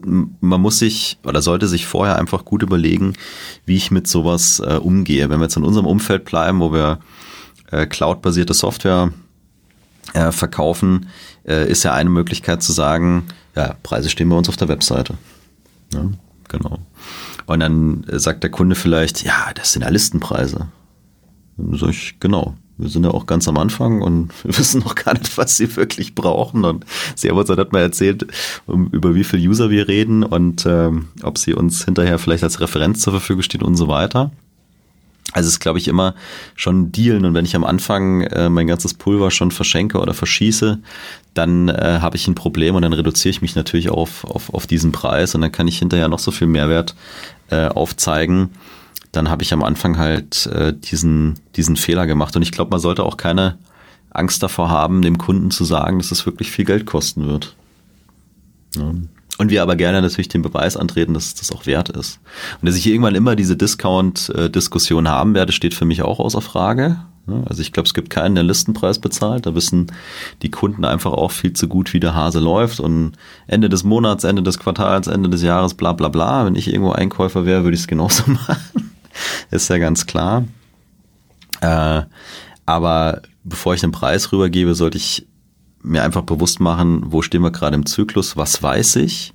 [0.00, 3.14] man muss sich oder sollte sich vorher einfach gut überlegen,
[3.64, 5.28] wie ich mit sowas äh, umgehe.
[5.28, 7.00] Wenn wir jetzt in unserem Umfeld bleiben, wo wir
[7.70, 9.12] äh, cloud-basierte Software
[10.14, 11.08] äh, verkaufen,
[11.46, 15.14] äh, ist ja eine Möglichkeit zu sagen, ja, Preise stehen bei uns auf der Webseite.
[15.92, 16.04] Ja,
[16.48, 16.78] genau.
[17.48, 20.68] Und dann sagt der Kunde vielleicht, ja, das sind ja Listenpreise.
[21.56, 22.54] Dann sage ich, genau.
[22.76, 25.74] Wir sind ja auch ganz am Anfang und wir wissen noch gar nicht, was sie
[25.74, 26.66] wirklich brauchen.
[26.66, 26.84] Und
[27.16, 28.26] Servus hat mal erzählt,
[28.66, 33.00] über wie viele User wir reden und ähm, ob sie uns hinterher vielleicht als Referenz
[33.00, 34.30] zur Verfügung stehen und so weiter.
[35.32, 36.14] Also es ist, glaube ich, immer
[36.56, 37.24] schon Dealen.
[37.24, 40.78] Und wenn ich am Anfang äh, mein ganzes Pulver schon verschenke oder verschieße,
[41.34, 44.66] dann äh, habe ich ein Problem und dann reduziere ich mich natürlich auf, auf, auf
[44.66, 46.94] diesen Preis und dann kann ich hinterher noch so viel Mehrwert
[47.50, 48.50] äh, aufzeigen.
[49.12, 52.34] Dann habe ich am Anfang halt äh, diesen, diesen Fehler gemacht.
[52.34, 53.58] Und ich glaube, man sollte auch keine
[54.10, 57.54] Angst davor haben, dem Kunden zu sagen, dass es wirklich viel Geld kosten wird.
[58.76, 58.92] Ja.
[59.38, 62.18] Und wir aber gerne natürlich den Beweis antreten, dass das auch wert ist.
[62.60, 66.98] Und dass ich irgendwann immer diese Discount-Diskussion haben werde, steht für mich auch außer Frage.
[67.46, 69.46] Also ich glaube, es gibt keinen, der Listenpreis bezahlt.
[69.46, 69.92] Da wissen
[70.42, 72.80] die Kunden einfach auch viel zu gut, wie der Hase läuft.
[72.80, 73.12] Und
[73.46, 76.44] Ende des Monats, Ende des Quartals, Ende des Jahres, bla bla bla.
[76.46, 78.90] Wenn ich irgendwo Einkäufer wäre, würde ich es genauso machen.
[79.50, 80.44] ist ja ganz klar.
[81.60, 82.02] Äh,
[82.66, 85.27] aber bevor ich den Preis rübergebe, sollte ich
[85.88, 89.34] mir einfach bewusst machen, wo stehen wir gerade im Zyklus, was weiß ich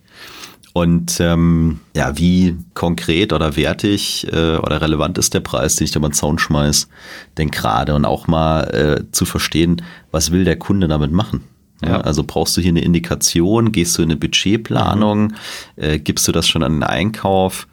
[0.74, 5.91] und ähm, ja, wie konkret oder wertig äh, oder relevant ist der Preis, den ich
[5.91, 6.89] da mal den Zaun schmeiß,
[7.38, 11.43] denn gerade und auch mal äh, zu verstehen, was will der Kunde damit machen.
[11.86, 15.34] Ja, also brauchst du hier eine Indikation, gehst du in eine Budgetplanung, mhm.
[15.76, 17.68] äh, gibst du das schon an den Einkauf?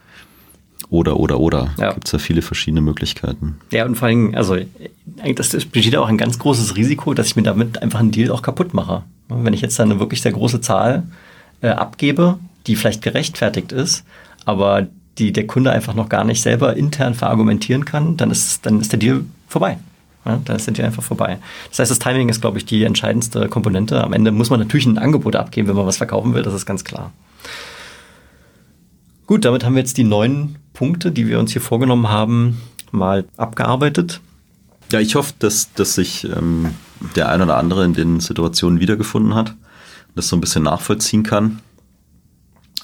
[0.90, 1.70] Oder, oder, oder.
[1.78, 1.92] Ja.
[1.92, 3.58] Gibt es ja viele verschiedene Möglichkeiten.
[3.70, 4.56] Ja, und vor allem, also
[5.36, 8.42] das besteht auch ein ganz großes Risiko, dass ich mir damit einfach einen Deal auch
[8.42, 9.04] kaputt mache.
[9.28, 11.04] Wenn ich jetzt dann eine wirklich sehr große Zahl
[11.62, 14.04] äh, abgebe, die vielleicht gerechtfertigt ist,
[14.44, 14.88] aber
[15.18, 18.90] die der Kunde einfach noch gar nicht selber intern verargumentieren kann, dann ist, dann ist
[18.90, 19.78] der Deal vorbei.
[20.24, 21.38] Ja, dann ist der Deal einfach vorbei.
[21.68, 24.02] Das heißt, das Timing ist, glaube ich, die entscheidendste Komponente.
[24.02, 26.66] Am Ende muss man natürlich ein Angebot abgeben, wenn man was verkaufen will, das ist
[26.66, 27.12] ganz klar.
[29.26, 32.58] Gut, damit haben wir jetzt die neun Punkte, die wir uns hier vorgenommen haben,
[32.90, 34.22] mal abgearbeitet.
[34.90, 36.70] Ja, ich hoffe, dass, dass sich ähm,
[37.16, 39.54] der ein oder andere in den Situationen wiedergefunden hat,
[40.14, 41.60] das so ein bisschen nachvollziehen kann,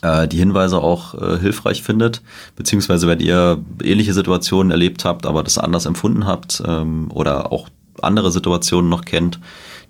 [0.02, 2.20] äh, die Hinweise auch äh, hilfreich findet,
[2.54, 7.70] beziehungsweise wenn ihr ähnliche Situationen erlebt habt, aber das anders empfunden habt ähm, oder auch
[8.02, 9.40] andere Situationen noch kennt,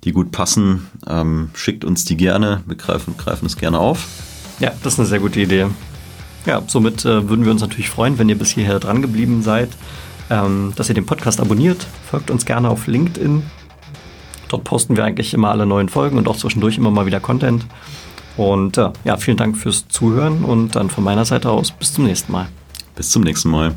[0.04, 4.06] die gut passen, ähm, schickt uns die gerne, wir greifen, greifen es gerne auf.
[4.60, 5.66] Ja, das ist eine sehr gute Idee.
[6.46, 9.70] Ja, somit äh, würden wir uns natürlich freuen, wenn ihr bis hierher dran geblieben seid,
[10.30, 11.86] ähm, dass ihr den Podcast abonniert.
[12.08, 13.42] Folgt uns gerne auf LinkedIn.
[14.48, 17.66] Dort posten wir eigentlich immer alle neuen Folgen und auch zwischendurch immer mal wieder Content.
[18.36, 22.04] Und äh, ja, vielen Dank fürs Zuhören und dann von meiner Seite aus bis zum
[22.04, 22.46] nächsten Mal.
[22.94, 23.74] Bis zum nächsten Mal.